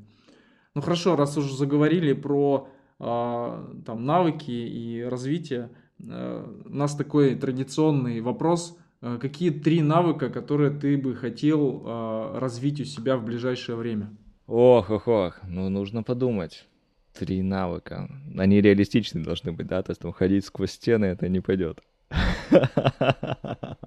Ну 0.74 0.82
хорошо, 0.82 1.16
раз 1.16 1.38
уже 1.38 1.56
заговорили 1.56 2.14
про 2.14 2.70
а, 2.98 3.72
там 3.86 4.04
навыки 4.04 4.50
и 4.50 5.04
развитие, 5.04 5.70
а, 6.02 6.60
у 6.66 6.76
нас 6.76 6.96
такой 6.96 7.36
традиционный 7.36 8.22
вопрос– 8.22 8.78
Э, 8.87 8.87
какие 9.02 9.50
три 9.52 9.82
навыка, 9.82 10.30
которые 10.30 10.72
ты 10.72 10.98
бы 10.98 11.16
хотел 11.16 11.84
э, 11.86 12.40
развить 12.40 12.82
у 12.82 12.86
себя 12.86 13.18
в 13.18 13.24
ближайшее 13.24 13.76
время? 13.76 14.10
Ох, 14.48 14.90
ох, 14.90 15.08
ох, 15.08 15.40
ну 15.48 15.70
нужно 15.70 16.04
подумать. 16.04 16.68
Три 17.14 17.42
навыка. 17.42 18.10
Они 18.38 18.62
реалистичны 18.62 19.24
должны 19.24 19.52
быть, 19.52 19.68
да? 19.68 19.82
То 19.84 19.92
есть 19.92 20.02
там 20.02 20.14
ходить 20.14 20.46
сквозь 20.46 20.72
стены 20.72 21.06
это 21.06 21.28
не 21.28 21.42
пойдет. 21.42 21.82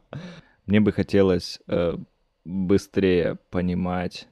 Мне 0.67 0.81
бы 0.81 0.93
хотелось 0.93 1.61
э, 1.67 1.97
быстрее 2.45 3.39
понимать, 3.51 4.29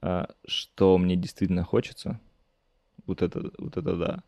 э, 0.00 0.24
что 0.46 0.96
мне 0.98 1.16
действительно 1.16 1.64
хочется. 1.64 2.20
Вот 3.06 3.20
это, 3.22 3.50
вот 3.58 3.76
это 3.76 3.96
да. 3.96 4.22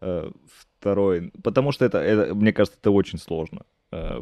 Э, 0.00 0.30
второй, 0.46 1.30
потому 1.42 1.72
что 1.72 1.84
это, 1.84 1.98
это, 1.98 2.34
мне 2.34 2.52
кажется, 2.52 2.78
это 2.78 2.90
очень 2.90 3.18
сложно. 3.18 3.64
Э, 3.94 4.20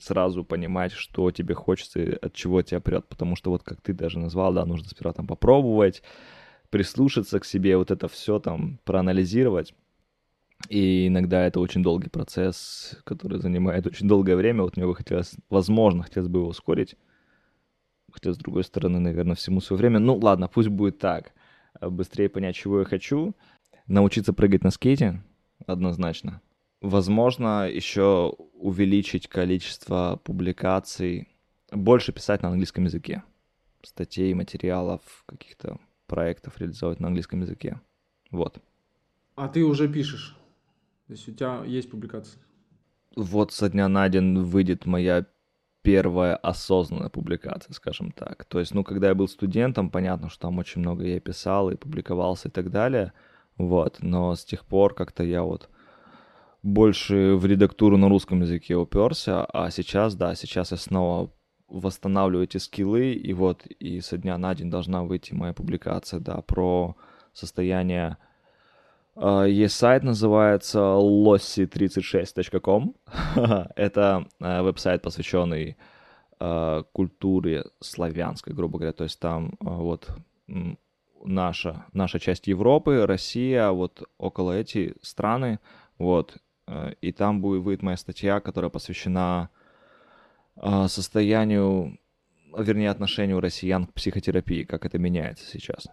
сразу 0.00 0.44
понимать, 0.44 0.92
что 0.92 1.30
тебе 1.30 1.54
хочется 1.54 2.00
и 2.00 2.12
от 2.12 2.32
чего 2.32 2.62
тебя 2.62 2.80
прет. 2.80 3.06
Потому 3.08 3.36
что 3.36 3.50
вот 3.50 3.62
как 3.62 3.80
ты 3.80 3.92
даже 3.92 4.18
назвал, 4.18 4.52
да, 4.52 4.64
нужно 4.64 4.88
сперва 4.88 5.12
там 5.12 5.26
попробовать, 5.26 6.02
прислушаться 6.70 7.40
к 7.40 7.44
себе, 7.44 7.76
вот 7.76 7.90
это 7.90 8.08
все 8.08 8.38
там 8.38 8.78
проанализировать. 8.84 9.74
И 10.68 11.08
иногда 11.08 11.46
это 11.46 11.60
очень 11.60 11.82
долгий 11.82 12.10
процесс, 12.10 12.98
который 13.04 13.38
занимает 13.38 13.86
очень 13.86 14.08
долгое 14.08 14.36
время. 14.36 14.62
Вот 14.62 14.76
мне 14.76 14.86
бы 14.86 14.94
хотелось, 14.94 15.34
возможно, 15.50 16.02
хотелось 16.02 16.28
бы 16.28 16.40
его 16.40 16.48
ускорить. 16.48 16.96
Хотя, 18.10 18.32
с 18.32 18.38
другой 18.38 18.64
стороны, 18.64 18.98
наверное, 18.98 19.34
всему 19.34 19.60
свое 19.60 19.78
время. 19.78 19.98
Ну, 19.98 20.16
ладно, 20.16 20.48
пусть 20.48 20.68
будет 20.68 20.98
так. 20.98 21.32
Быстрее 21.80 22.28
понять, 22.28 22.56
чего 22.56 22.80
я 22.80 22.84
хочу. 22.84 23.34
Научиться 23.86 24.32
прыгать 24.32 24.64
на 24.64 24.70
скейте, 24.70 25.22
однозначно. 25.66 26.40
Возможно, 26.80 27.68
еще 27.68 28.34
увеличить 28.54 29.28
количество 29.28 30.20
публикаций, 30.22 31.28
больше 31.72 32.12
писать 32.12 32.42
на 32.42 32.48
английском 32.48 32.84
языке, 32.84 33.24
статей, 33.82 34.32
материалов, 34.34 35.00
каких-то 35.26 35.78
проектов 36.06 36.58
реализовать 36.58 37.00
на 37.00 37.08
английском 37.08 37.40
языке. 37.40 37.80
Вот. 38.30 38.58
А 39.34 39.48
ты 39.48 39.64
уже 39.64 39.88
пишешь? 39.88 40.36
То 41.06 41.12
есть 41.12 41.28
у 41.28 41.32
тебя 41.32 41.62
есть 41.64 41.90
публикации? 41.90 42.38
Вот 43.16 43.52
со 43.52 43.68
дня 43.68 43.88
на 43.88 44.08
день 44.08 44.38
выйдет 44.38 44.86
моя 44.86 45.26
первая 45.82 46.36
осознанная 46.36 47.08
публикация, 47.08 47.72
скажем 47.72 48.12
так. 48.12 48.44
То 48.44 48.60
есть, 48.60 48.74
ну, 48.74 48.84
когда 48.84 49.08
я 49.08 49.14
был 49.14 49.26
студентом, 49.26 49.90
понятно, 49.90 50.28
что 50.28 50.42
там 50.42 50.58
очень 50.58 50.80
много 50.80 51.04
я 51.04 51.18
писал 51.18 51.70
и 51.70 51.76
публиковался 51.76 52.48
и 52.48 52.50
так 52.50 52.70
далее, 52.70 53.12
вот, 53.56 53.98
но 54.00 54.34
с 54.34 54.44
тех 54.44 54.64
пор 54.64 54.94
как-то 54.94 55.24
я 55.24 55.42
вот 55.42 55.68
больше 56.68 57.34
в 57.34 57.46
редактуру 57.46 57.96
на 57.96 58.08
русском 58.08 58.42
языке 58.42 58.76
уперся, 58.76 59.44
а 59.44 59.70
сейчас, 59.70 60.14
да, 60.14 60.34
сейчас 60.34 60.70
я 60.70 60.76
снова 60.76 61.30
восстанавливаю 61.68 62.44
эти 62.44 62.58
скиллы, 62.58 63.12
и 63.12 63.32
вот 63.32 63.66
и 63.66 64.00
со 64.00 64.18
дня 64.18 64.38
на 64.38 64.54
день 64.54 64.70
должна 64.70 65.02
выйти 65.02 65.34
моя 65.34 65.52
публикация, 65.52 66.20
да, 66.20 66.42
про 66.42 66.96
состояние 67.32 68.16
Uh, 69.20 69.50
есть 69.50 69.74
сайт, 69.74 70.04
называется 70.04 70.78
lossy36.com. 70.78 72.94
Это 73.74 74.28
uh, 74.40 74.62
веб-сайт, 74.62 75.02
посвященный 75.02 75.76
uh, 76.38 76.86
культуре 76.92 77.64
славянской, 77.80 78.54
грубо 78.54 78.78
говоря. 78.78 78.92
То 78.92 79.02
есть 79.02 79.18
там 79.18 79.56
вот 79.58 80.08
наша, 81.24 81.86
наша 81.92 82.20
часть 82.20 82.46
Европы, 82.46 83.06
Россия, 83.06 83.70
вот 83.70 84.08
около 84.18 84.52
эти 84.52 84.94
страны, 85.02 85.58
вот, 85.98 86.38
Э, 86.38 86.47
и 87.00 87.12
там 87.12 87.40
будет, 87.40 87.62
будет 87.62 87.82
моя 87.82 87.96
статья, 87.96 88.40
которая 88.40 88.70
посвящена 88.70 89.48
э, 90.56 90.88
состоянию, 90.88 91.98
вернее, 92.56 92.90
отношению 92.90 93.40
россиян 93.40 93.86
к 93.86 93.94
психотерапии, 93.94 94.64
как 94.64 94.84
это 94.84 94.98
меняется 94.98 95.46
сейчас. 95.46 95.88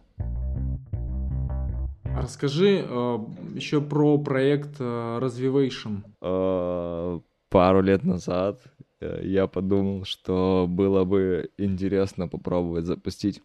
Расскажи 2.04 2.86
э, 2.88 3.18
еще 3.56 3.82
про 3.82 4.18
проект 4.18 4.78
э, 4.80 5.20
Развивation. 5.22 6.04
Э, 6.22 7.20
пару 7.50 7.82
лет 7.82 8.04
назад 8.04 8.62
э, 9.02 9.22
я 9.24 9.48
подумал, 9.48 10.06
что 10.06 10.66
было 10.68 11.04
бы 11.04 11.50
интересно 11.58 12.28
попробовать 12.28 12.86
запустить 12.86 13.42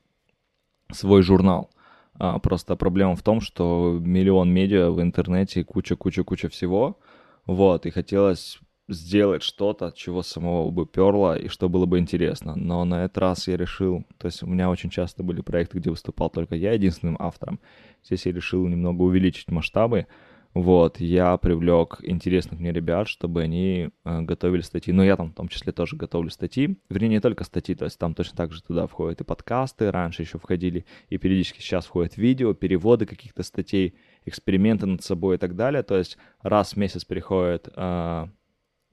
свой 0.93 1.23
журнал. 1.23 1.71
А, 2.14 2.38
просто 2.38 2.77
проблема 2.77 3.16
в 3.16 3.23
том, 3.23 3.40
что 3.40 3.99
миллион 4.01 4.53
медиа 4.53 4.90
в 4.90 5.01
интернете, 5.01 5.64
куча-куча-куча 5.64 6.49
всего— 6.49 6.99
вот, 7.46 7.87
и 7.87 7.90
хотелось 7.90 8.61
сделать 8.90 9.42
что-то, 9.42 9.87
от 9.87 9.94
чего 9.94 10.22
самого 10.22 10.70
бы 10.70 10.87
перло 10.87 11.38
и 11.38 11.48
что 11.48 11.68
было 11.68 11.87
бы 11.87 11.98
интересно. 11.98 12.55
Но 12.57 12.85
на 12.85 13.05
этот 13.05 13.18
раз 13.18 13.48
я 13.48 13.57
решил, 13.57 14.05
то 14.18 14.26
есть 14.26 14.42
у 14.42 14.46
меня 14.46 14.68
очень 14.68 14.90
часто 14.90 15.22
были 15.22 15.40
проекты, 15.40 15.79
где 15.79 15.90
выступал 15.90 16.31
только 16.31 16.57
я 16.57 16.72
единственным 16.72 17.16
автором. 17.18 17.61
Здесь 18.05 18.26
я 18.26 18.33
решил 18.33 18.66
немного 18.66 19.03
увеличить 19.03 19.50
масштабы. 19.50 20.07
Вот, 20.53 20.98
я 20.98 21.37
привлек 21.37 21.98
интересных 22.03 22.59
мне 22.59 22.72
ребят, 22.72 23.07
чтобы 23.07 23.42
они 23.42 23.90
э, 24.05 24.20
готовили 24.22 24.62
статьи. 24.62 24.92
Но 24.92 25.05
я 25.05 25.16
там 25.16 25.31
в 25.31 25.35
том 25.35 25.46
числе 25.46 25.70
тоже 25.70 25.94
готовлю 25.94 26.29
статьи. 26.31 26.76
Вернее, 26.88 27.09
не 27.09 27.20
только 27.20 27.44
статьи, 27.44 27.76
то 27.76 27.85
есть 27.85 27.96
там 28.00 28.14
точно 28.14 28.37
так 28.37 28.53
же 28.53 28.61
туда 28.61 28.88
входят 28.88 29.20
и 29.20 29.24
подкасты, 29.24 29.92
раньше 29.92 30.22
еще 30.22 30.38
входили, 30.38 30.87
и 31.09 31.18
периодически 31.18 31.61
сейчас 31.61 31.87
входят 31.87 32.16
видео, 32.16 32.53
переводы 32.53 33.07
каких-то 33.07 33.44
статей 33.44 33.94
эксперименты 34.25 34.87
над 34.87 35.03
собой 35.03 35.37
и 35.37 35.39
так 35.39 35.57
далее. 35.57 35.83
То 35.83 35.97
есть 35.97 36.19
раз 36.43 36.73
в 36.73 36.77
месяц 36.77 37.05
приходит 37.05 37.69
э, 37.75 38.27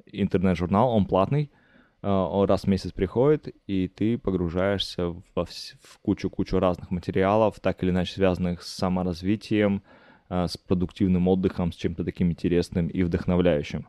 интернет-журнал, 0.05 0.89
он 0.89 1.05
платный, 1.05 1.51
э, 2.01 2.09
он 2.09 2.47
раз 2.47 2.63
в 2.63 2.67
месяц 2.67 2.91
приходит, 2.91 3.53
и 3.67 3.87
ты 3.87 4.17
погружаешься 4.17 5.09
в 5.09 5.99
кучу-кучу 6.01 6.59
разных 6.59 6.91
материалов, 6.91 7.59
так 7.59 7.83
или 7.83 7.91
иначе 7.91 8.13
связанных 8.13 8.63
с 8.63 8.75
саморазвитием, 8.75 9.83
э, 10.29 10.47
с 10.47 10.57
продуктивным 10.57 11.27
отдыхом, 11.27 11.71
с 11.71 11.75
чем-то 11.75 12.03
таким 12.03 12.31
интересным 12.31 12.87
и 12.87 13.03
вдохновляющим. 13.03 13.87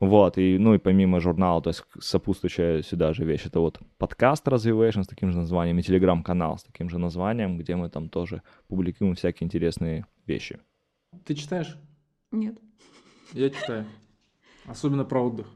Вот, 0.00 0.38
и, 0.38 0.58
ну 0.58 0.74
и 0.74 0.78
помимо 0.78 1.18
журнала, 1.18 1.60
то 1.60 1.70
есть 1.70 1.82
сопутствующая 1.98 2.82
сюда 2.82 3.12
же 3.12 3.24
вещь, 3.24 3.46
это 3.46 3.58
вот 3.58 3.80
подкаст 3.98 4.46
Развивation 4.46 5.02
с 5.02 5.08
таким 5.08 5.32
же 5.32 5.38
названием 5.38 5.76
и 5.78 5.82
телеграм-канал 5.82 6.56
с 6.56 6.62
таким 6.62 6.88
же 6.88 6.98
названием, 6.98 7.58
где 7.58 7.74
мы 7.74 7.88
там 7.88 8.08
тоже 8.08 8.42
публикуем 8.68 9.16
всякие 9.16 9.46
интересные 9.46 10.06
вещи. 10.24 10.60
Ты 11.24 11.34
читаешь? 11.34 11.76
Нет. 12.30 12.58
Я 13.32 13.50
читаю. 13.50 13.86
Особенно 14.66 15.04
про 15.04 15.26
отдых. 15.26 15.46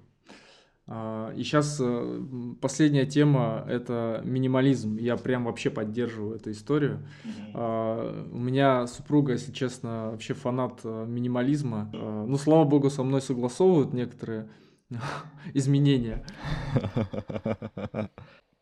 А, 0.86 1.32
и 1.34 1.42
сейчас 1.42 1.78
э, 1.80 2.20
последняя 2.60 3.06
тема– 3.06 3.64
это 3.68 4.20
минимализм. 4.24 4.96
Я 4.96 5.16
прям 5.16 5.44
вообще 5.44 5.70
поддерживаю 5.70 6.36
эту 6.36 6.50
историю. 6.50 7.06
А, 7.54 8.26
у 8.30 8.38
меня 8.38 8.86
супруга, 8.86 9.32
если 9.32 9.52
честно, 9.52 10.10
вообще 10.10 10.34
фанат 10.34 10.80
э, 10.84 11.06
минимализма. 11.06 11.90
А, 11.94 12.26
ну, 12.26 12.36
слава 12.36 12.64
богу, 12.64 12.90
со 12.90 13.02
мной 13.04 13.22
согласовывают 13.22 13.92
некоторые 13.92 14.50
изменения. 15.54 16.26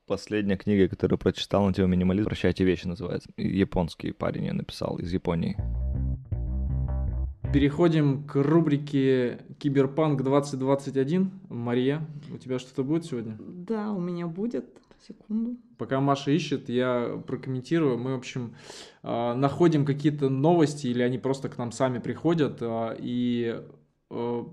Последняя 0.07 0.57
книга, 0.57 0.88
которую 0.88 1.18
прочитал 1.18 1.64
на 1.64 1.72
тему 1.72 1.88
минимализма, 1.88 2.31
«Прощайте 2.31 2.64
вещи» 2.64 2.87
называется. 2.87 3.31
Японский 3.37 4.12
парень 4.12 4.46
ее 4.46 4.53
написал 4.53 4.98
из 4.98 5.12
Японии. 5.12 5.57
Переходим 7.53 8.23
к 8.29 8.37
рубрике 8.37 9.41
Киберпанк 9.59 10.23
2021. 10.23 11.33
Мария, 11.49 12.07
у 12.33 12.39
тебя 12.39 12.61
что-то 12.61 12.85
будет 12.85 13.07
сегодня? 13.07 13.37
Да, 13.41 13.91
у 13.91 13.99
меня 13.99 14.29
будет. 14.29 14.67
Секунду. 15.05 15.57
Пока 15.77 15.99
Маша 16.01 16.31
ищет, 16.31 16.69
я 16.69 17.21
прокомментирую. 17.27 17.99
Мы, 17.99 18.15
в 18.15 18.19
общем, 18.19 18.55
а, 19.03 19.35
находим 19.35 19.85
какие-то 19.85 20.29
новости, 20.29 20.87
или 20.87 21.03
они 21.03 21.19
просто 21.19 21.49
к 21.49 21.59
нам 21.59 21.73
сами 21.73 21.99
приходят, 21.99 22.59
а, 22.61 22.95
и 22.97 23.61
а, 24.11 24.47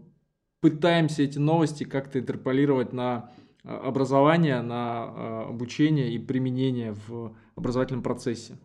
пытаемся 0.61 1.21
эти 1.21 1.37
новости 1.37 1.83
как-то 1.83 2.17
интерполировать 2.17 2.93
на 2.93 3.29
образование, 3.63 4.61
на 4.61 5.43
обучение 5.43 6.15
и 6.15 6.17
применение 6.17 6.95
в 7.07 7.35
образовательном 7.55 8.01
процессе. 8.01 8.57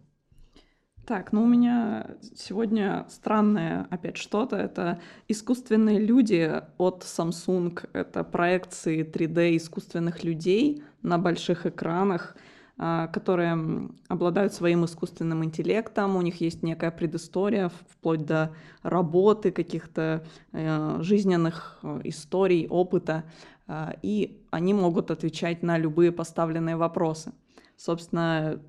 Так, 1.04 1.32
ну 1.32 1.42
у 1.42 1.46
меня 1.46 2.06
сегодня 2.36 3.06
странное 3.10 3.88
опять 3.90 4.16
что-то. 4.16 4.56
Это 4.56 5.00
искусственные 5.26 5.98
люди 5.98 6.62
от 6.78 7.02
Samsung. 7.02 7.88
Это 7.92 8.22
проекции 8.22 9.04
3D 9.04 9.56
искусственных 9.56 10.22
людей 10.22 10.84
на 11.02 11.18
больших 11.18 11.66
экранах, 11.66 12.36
а, 12.78 13.08
которые 13.08 13.90
обладают 14.06 14.54
своим 14.54 14.84
искусственным 14.84 15.44
интеллектом. 15.44 16.14
У 16.14 16.22
них 16.22 16.40
есть 16.40 16.62
некая 16.62 16.92
предыстория, 16.92 17.72
вплоть 17.88 18.24
до 18.24 18.54
работы, 18.82 19.50
каких-то 19.50 20.24
э, 20.52 20.98
жизненных 21.00 21.80
э, 21.82 22.00
историй, 22.04 22.68
опыта. 22.68 23.24
А, 23.66 23.92
и 24.02 24.40
они 24.52 24.72
могут 24.72 25.10
отвечать 25.10 25.64
на 25.64 25.78
любые 25.78 26.12
поставленные 26.12 26.76
вопросы. 26.76 27.32
Собственно, 27.76 28.60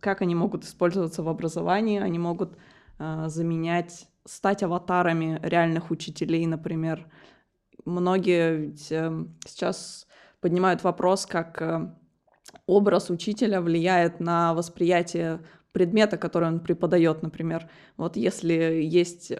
как 0.00 0.22
они 0.22 0.34
могут 0.34 0.64
использоваться 0.64 1.22
в 1.22 1.28
образовании, 1.28 2.00
они 2.00 2.18
могут 2.18 2.56
э, 2.98 3.24
заменять, 3.28 4.08
стать 4.24 4.62
аватарами 4.62 5.40
реальных 5.42 5.90
учителей, 5.90 6.46
например. 6.46 7.06
Многие 7.84 8.56
ведь 8.56 8.90
э, 8.90 9.24
сейчас 9.46 10.06
поднимают 10.40 10.82
вопрос, 10.84 11.26
как 11.26 11.62
э, 11.62 11.94
образ 12.66 13.10
учителя 13.10 13.60
влияет 13.60 14.20
на 14.20 14.54
восприятие 14.54 15.40
предмета, 15.72 16.16
который 16.16 16.48
он 16.48 16.60
преподает, 16.60 17.22
например. 17.22 17.68
Вот 17.96 18.16
если 18.16 18.54
есть 18.54 19.32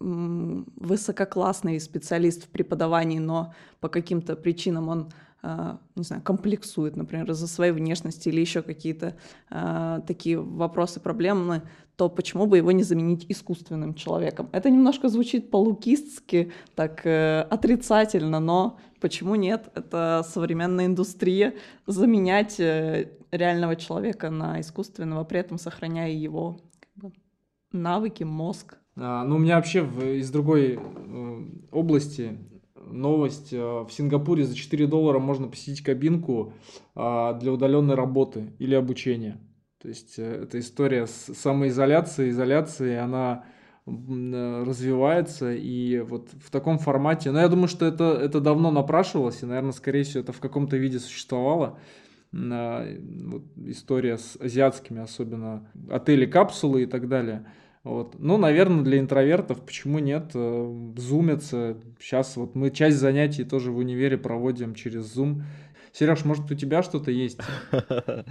высококлассный 0.00 1.80
специалист 1.80 2.44
в 2.44 2.48
преподавании, 2.48 3.18
но 3.18 3.54
по 3.80 3.88
каким-то 3.88 4.36
причинам 4.36 4.88
он 4.88 5.12
не 5.94 6.04
знаю, 6.04 6.22
комплексует, 6.22 6.96
например, 6.96 7.30
из-за 7.30 7.46
своей 7.46 7.72
внешности 7.72 8.28
или 8.28 8.40
еще 8.40 8.62
какие-то 8.62 9.16
э, 9.50 10.00
такие 10.06 10.40
вопросы, 10.40 11.00
проблемы, 11.00 11.62
то 11.96 12.08
почему 12.08 12.46
бы 12.46 12.58
его 12.58 12.72
не 12.72 12.84
заменить 12.84 13.26
искусственным 13.28 13.94
человеком? 13.94 14.48
Это 14.52 14.70
немножко 14.70 15.08
звучит 15.08 15.50
по-лукистски, 15.50 16.52
так 16.74 17.04
э, 17.04 17.42
отрицательно, 17.50 18.40
но 18.40 18.78
почему 19.00 19.34
нет? 19.34 19.70
Это 19.74 20.24
современная 20.28 20.86
индустрия, 20.86 21.54
заменять 21.86 22.60
э, 22.60 23.10
реального 23.30 23.76
человека 23.76 24.30
на 24.30 24.60
искусственного, 24.60 25.24
при 25.24 25.40
этом 25.40 25.58
сохраняя 25.58 26.10
его 26.10 26.60
как 26.80 27.04
бы, 27.04 27.12
навыки, 27.72 28.24
мозг. 28.24 28.78
А, 28.96 29.24
ну, 29.24 29.36
у 29.36 29.38
меня 29.38 29.56
вообще 29.56 29.82
в, 29.82 30.02
из 30.02 30.30
другой 30.30 30.78
э, 30.78 31.44
области 31.70 32.38
новость. 32.90 33.52
Э, 33.52 33.84
в 33.84 33.88
Сингапуре 33.90 34.44
за 34.44 34.54
4 34.54 34.86
доллара 34.86 35.18
можно 35.18 35.48
посетить 35.48 35.82
кабинку 35.82 36.52
а, 36.94 37.34
для 37.34 37.52
удаленной 37.52 37.94
работы 37.94 38.52
или 38.58 38.74
обучения. 38.74 39.40
То 39.80 39.88
есть 39.88 40.18
э, 40.18 40.42
эта 40.44 40.58
история 40.58 41.06
с 41.06 41.34
самоизоляцией, 41.34 42.30
изоляцией, 42.30 43.00
она 43.00 43.44
э, 43.86 44.64
развивается, 44.66 45.54
и 45.54 46.00
вот 46.00 46.30
в 46.32 46.50
таком 46.50 46.78
формате, 46.78 47.30
но 47.30 47.40
я 47.40 47.48
думаю, 47.48 47.68
что 47.68 47.86
это, 47.86 48.04
это 48.20 48.40
давно 48.40 48.70
напрашивалось, 48.70 49.42
и, 49.42 49.46
наверное, 49.46 49.72
скорее 49.72 50.02
всего, 50.02 50.22
это 50.22 50.32
в 50.32 50.40
каком-то 50.40 50.76
виде 50.76 50.98
существовало. 50.98 51.78
Вот, 52.30 53.42
история 53.64 54.18
с 54.18 54.36
азиатскими, 54.38 55.00
особенно 55.00 55.66
отели 55.88 56.26
капсулы 56.26 56.82
и 56.82 56.86
так 56.86 57.08
далее– 57.08 57.46
вот. 57.88 58.16
Ну, 58.18 58.36
наверное, 58.36 58.84
для 58.84 58.98
интровертов 58.98 59.62
почему 59.62 59.98
нет? 59.98 60.32
Э, 60.34 60.92
зумятся. 60.96 61.78
Сейчас 61.98 62.36
вот 62.36 62.54
мы 62.54 62.70
часть 62.70 62.98
занятий 62.98 63.44
тоже 63.44 63.72
в 63.72 63.78
универе 63.78 64.18
проводим 64.18 64.74
через 64.74 65.16
Zoom. 65.16 65.42
Сереж, 65.92 66.24
может, 66.26 66.50
у 66.50 66.54
тебя 66.54 66.82
что-то 66.82 67.10
есть? 67.10 67.40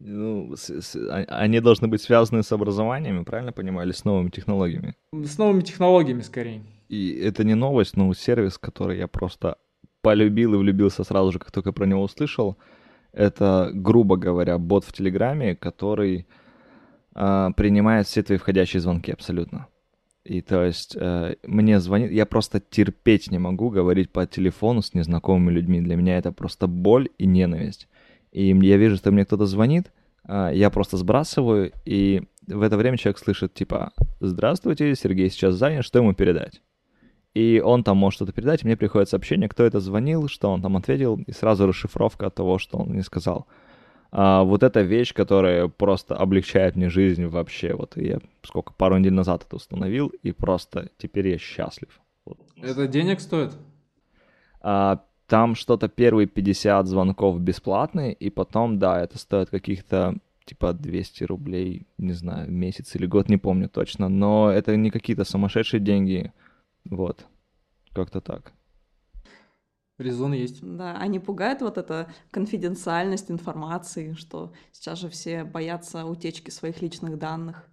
Ну, 0.00 0.54
с, 0.54 0.70
с, 0.70 0.94
а, 0.94 1.24
они 1.26 1.58
должны 1.58 1.88
быть 1.88 2.00
связаны 2.00 2.44
с 2.44 2.52
образованием, 2.52 3.24
правильно 3.24 3.50
понимаю, 3.50 3.88
или 3.88 3.92
с 3.92 4.04
новыми 4.04 4.30
технологиями? 4.30 4.94
С 5.12 5.38
новыми 5.38 5.62
технологиями, 5.62 6.20
скорее. 6.20 6.62
И 6.88 7.18
это 7.18 7.42
не 7.42 7.56
новость, 7.56 7.96
но 7.96 8.14
сервис, 8.14 8.58
который 8.58 8.98
я 8.98 9.08
просто 9.08 9.56
полюбил 10.00 10.54
и 10.54 10.56
влюбился 10.56 11.02
сразу 11.02 11.32
же, 11.32 11.40
как 11.40 11.50
только 11.50 11.72
про 11.72 11.84
него 11.84 12.04
услышал. 12.04 12.58
Это, 13.12 13.72
грубо 13.74 14.16
говоря, 14.16 14.56
бот 14.56 14.84
в 14.84 14.92
Телеграме, 14.92 15.56
который 15.56 16.28
э, 17.18 17.50
принимает 17.56 18.06
все 18.06 18.22
твои 18.22 18.38
входящие 18.38 18.80
звонки 18.80 19.12
абсолютно. 19.12 19.66
И 20.24 20.40
то 20.42 20.62
есть 20.62 20.96
э, 20.98 21.36
мне 21.42 21.80
звонит, 21.80 22.10
я 22.12 22.26
просто 22.26 22.60
терпеть 22.60 23.30
не 23.30 23.38
могу 23.38 23.70
говорить 23.70 24.10
по 24.10 24.26
телефону 24.26 24.82
с 24.82 24.94
незнакомыми 24.94 25.50
людьми. 25.52 25.80
Для 25.80 25.96
меня 25.96 26.18
это 26.18 26.32
просто 26.32 26.66
боль 26.66 27.08
и 27.18 27.26
ненависть. 27.26 27.88
И 28.30 28.48
я 28.48 28.76
вижу, 28.76 28.96
что 28.96 29.10
мне 29.10 29.24
кто-то 29.24 29.46
звонит, 29.46 29.90
э, 30.28 30.50
я 30.54 30.70
просто 30.70 30.96
сбрасываю, 30.96 31.72
и 31.84 32.22
в 32.46 32.62
это 32.62 32.76
время 32.76 32.98
человек 32.98 33.18
слышит 33.18 33.54
типа 33.54 33.92
«Здравствуйте, 34.20 34.94
Сергей 34.94 35.30
сейчас 35.30 35.54
занят, 35.54 35.84
что 35.84 35.98
ему 35.98 36.14
передать?» 36.14 36.60
И 37.34 37.62
он 37.64 37.84
там 37.84 37.96
может 37.96 38.16
что-то 38.16 38.32
передать, 38.32 38.62
и 38.62 38.66
мне 38.66 38.76
приходит 38.76 39.08
сообщение, 39.08 39.48
кто 39.48 39.64
это 39.64 39.80
звонил, 39.80 40.28
что 40.28 40.50
он 40.50 40.60
там 40.60 40.76
ответил, 40.76 41.20
и 41.26 41.32
сразу 41.32 41.66
расшифровка 41.66 42.30
того, 42.30 42.58
что 42.58 42.78
он 42.78 42.90
мне 42.90 43.02
сказал 43.02 43.46
а, 44.10 44.42
вот 44.42 44.62
эта 44.62 44.80
вещь, 44.80 45.12
которая 45.12 45.68
просто 45.68 46.16
облегчает 46.16 46.76
мне 46.76 46.88
жизнь 46.88 47.26
вообще. 47.26 47.74
Вот 47.74 47.96
я 47.96 48.18
сколько, 48.42 48.72
пару 48.72 48.96
недель 48.98 49.12
назад 49.12 49.44
это 49.46 49.56
установил, 49.56 50.08
и 50.22 50.32
просто 50.32 50.90
теперь 50.98 51.28
я 51.28 51.38
счастлив. 51.38 52.00
Вот. 52.24 52.38
Это 52.56 52.86
денег 52.86 53.20
стоит? 53.20 53.52
А, 54.60 55.04
там 55.26 55.54
что-то 55.54 55.88
первые 55.88 56.26
50 56.26 56.86
звонков 56.86 57.40
бесплатные, 57.40 58.14
и 58.14 58.30
потом, 58.30 58.78
да, 58.78 59.02
это 59.02 59.18
стоит 59.18 59.50
каких-то 59.50 60.14
типа 60.46 60.72
200 60.72 61.24
рублей, 61.24 61.86
не 61.98 62.14
знаю, 62.14 62.50
месяц 62.50 62.96
или 62.96 63.04
год, 63.04 63.28
не 63.28 63.36
помню 63.36 63.68
точно, 63.68 64.08
но 64.08 64.50
это 64.50 64.74
не 64.76 64.90
какие-то 64.90 65.24
сумасшедшие 65.24 65.80
деньги, 65.80 66.32
вот, 66.86 67.26
как-то 67.92 68.22
так. 68.22 68.52
Резон 69.98 70.32
есть. 70.32 70.60
Да, 70.62 70.96
они 70.96 71.18
пугают 71.18 71.60
вот 71.60 71.76
эта 71.76 72.08
конфиденциальность 72.30 73.30
информации, 73.30 74.12
что 74.12 74.52
сейчас 74.72 75.00
же 75.00 75.08
все 75.08 75.42
боятся 75.42 76.06
утечки 76.06 76.50
своих 76.50 76.80
личных 76.80 77.18
данных. 77.18 77.68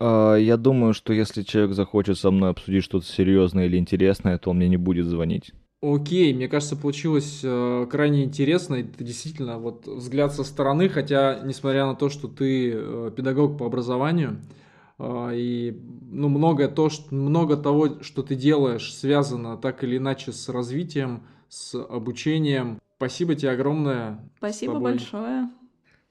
А, 0.00 0.36
я 0.36 0.56
думаю, 0.56 0.94
что 0.94 1.12
если 1.12 1.42
человек 1.42 1.74
захочет 1.74 2.18
со 2.18 2.30
мной 2.30 2.50
обсудить 2.50 2.82
что-то 2.82 3.06
серьезное 3.06 3.66
или 3.66 3.76
интересное, 3.76 4.38
то 4.38 4.50
он 4.50 4.56
мне 4.56 4.68
не 4.68 4.78
будет 4.78 5.06
звонить. 5.06 5.52
Окей, 5.82 6.32
мне 6.32 6.48
кажется, 6.48 6.76
получилось 6.76 7.40
э, 7.42 7.86
крайне 7.90 8.24
интересно. 8.24 8.76
Это 8.76 9.04
действительно 9.04 9.58
вот 9.58 9.86
взгляд 9.86 10.32
со 10.32 10.42
стороны, 10.42 10.88
хотя, 10.88 11.40
несмотря 11.44 11.84
на 11.84 11.94
то, 11.94 12.08
что 12.08 12.26
ты 12.26 12.72
э, 12.74 13.10
педагог 13.14 13.58
по 13.58 13.66
образованию, 13.66 14.30
а, 14.30 14.63
и 15.00 15.80
ну, 16.10 16.28
многое 16.28 16.68
то, 16.68 16.88
что, 16.88 17.14
много 17.14 17.56
того, 17.56 18.02
что 18.02 18.22
ты 18.22 18.34
делаешь, 18.36 18.94
связано 18.94 19.56
так 19.56 19.82
или 19.82 19.96
иначе 19.96 20.32
с 20.32 20.48
развитием, 20.48 21.24
с 21.48 21.74
обучением. 21.74 22.80
Спасибо 22.96 23.34
тебе 23.34 23.50
огромное. 23.50 24.20
Спасибо 24.38 24.78
большое. 24.78 25.50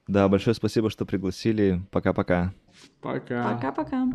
Да, 0.07 0.27
большое 0.27 0.53
спасибо, 0.53 0.89
что 0.89 1.05
пригласили. 1.05 1.81
Пока-пока. 1.91 2.53
Пока. 3.01 3.53
Пока-пока. 3.55 4.07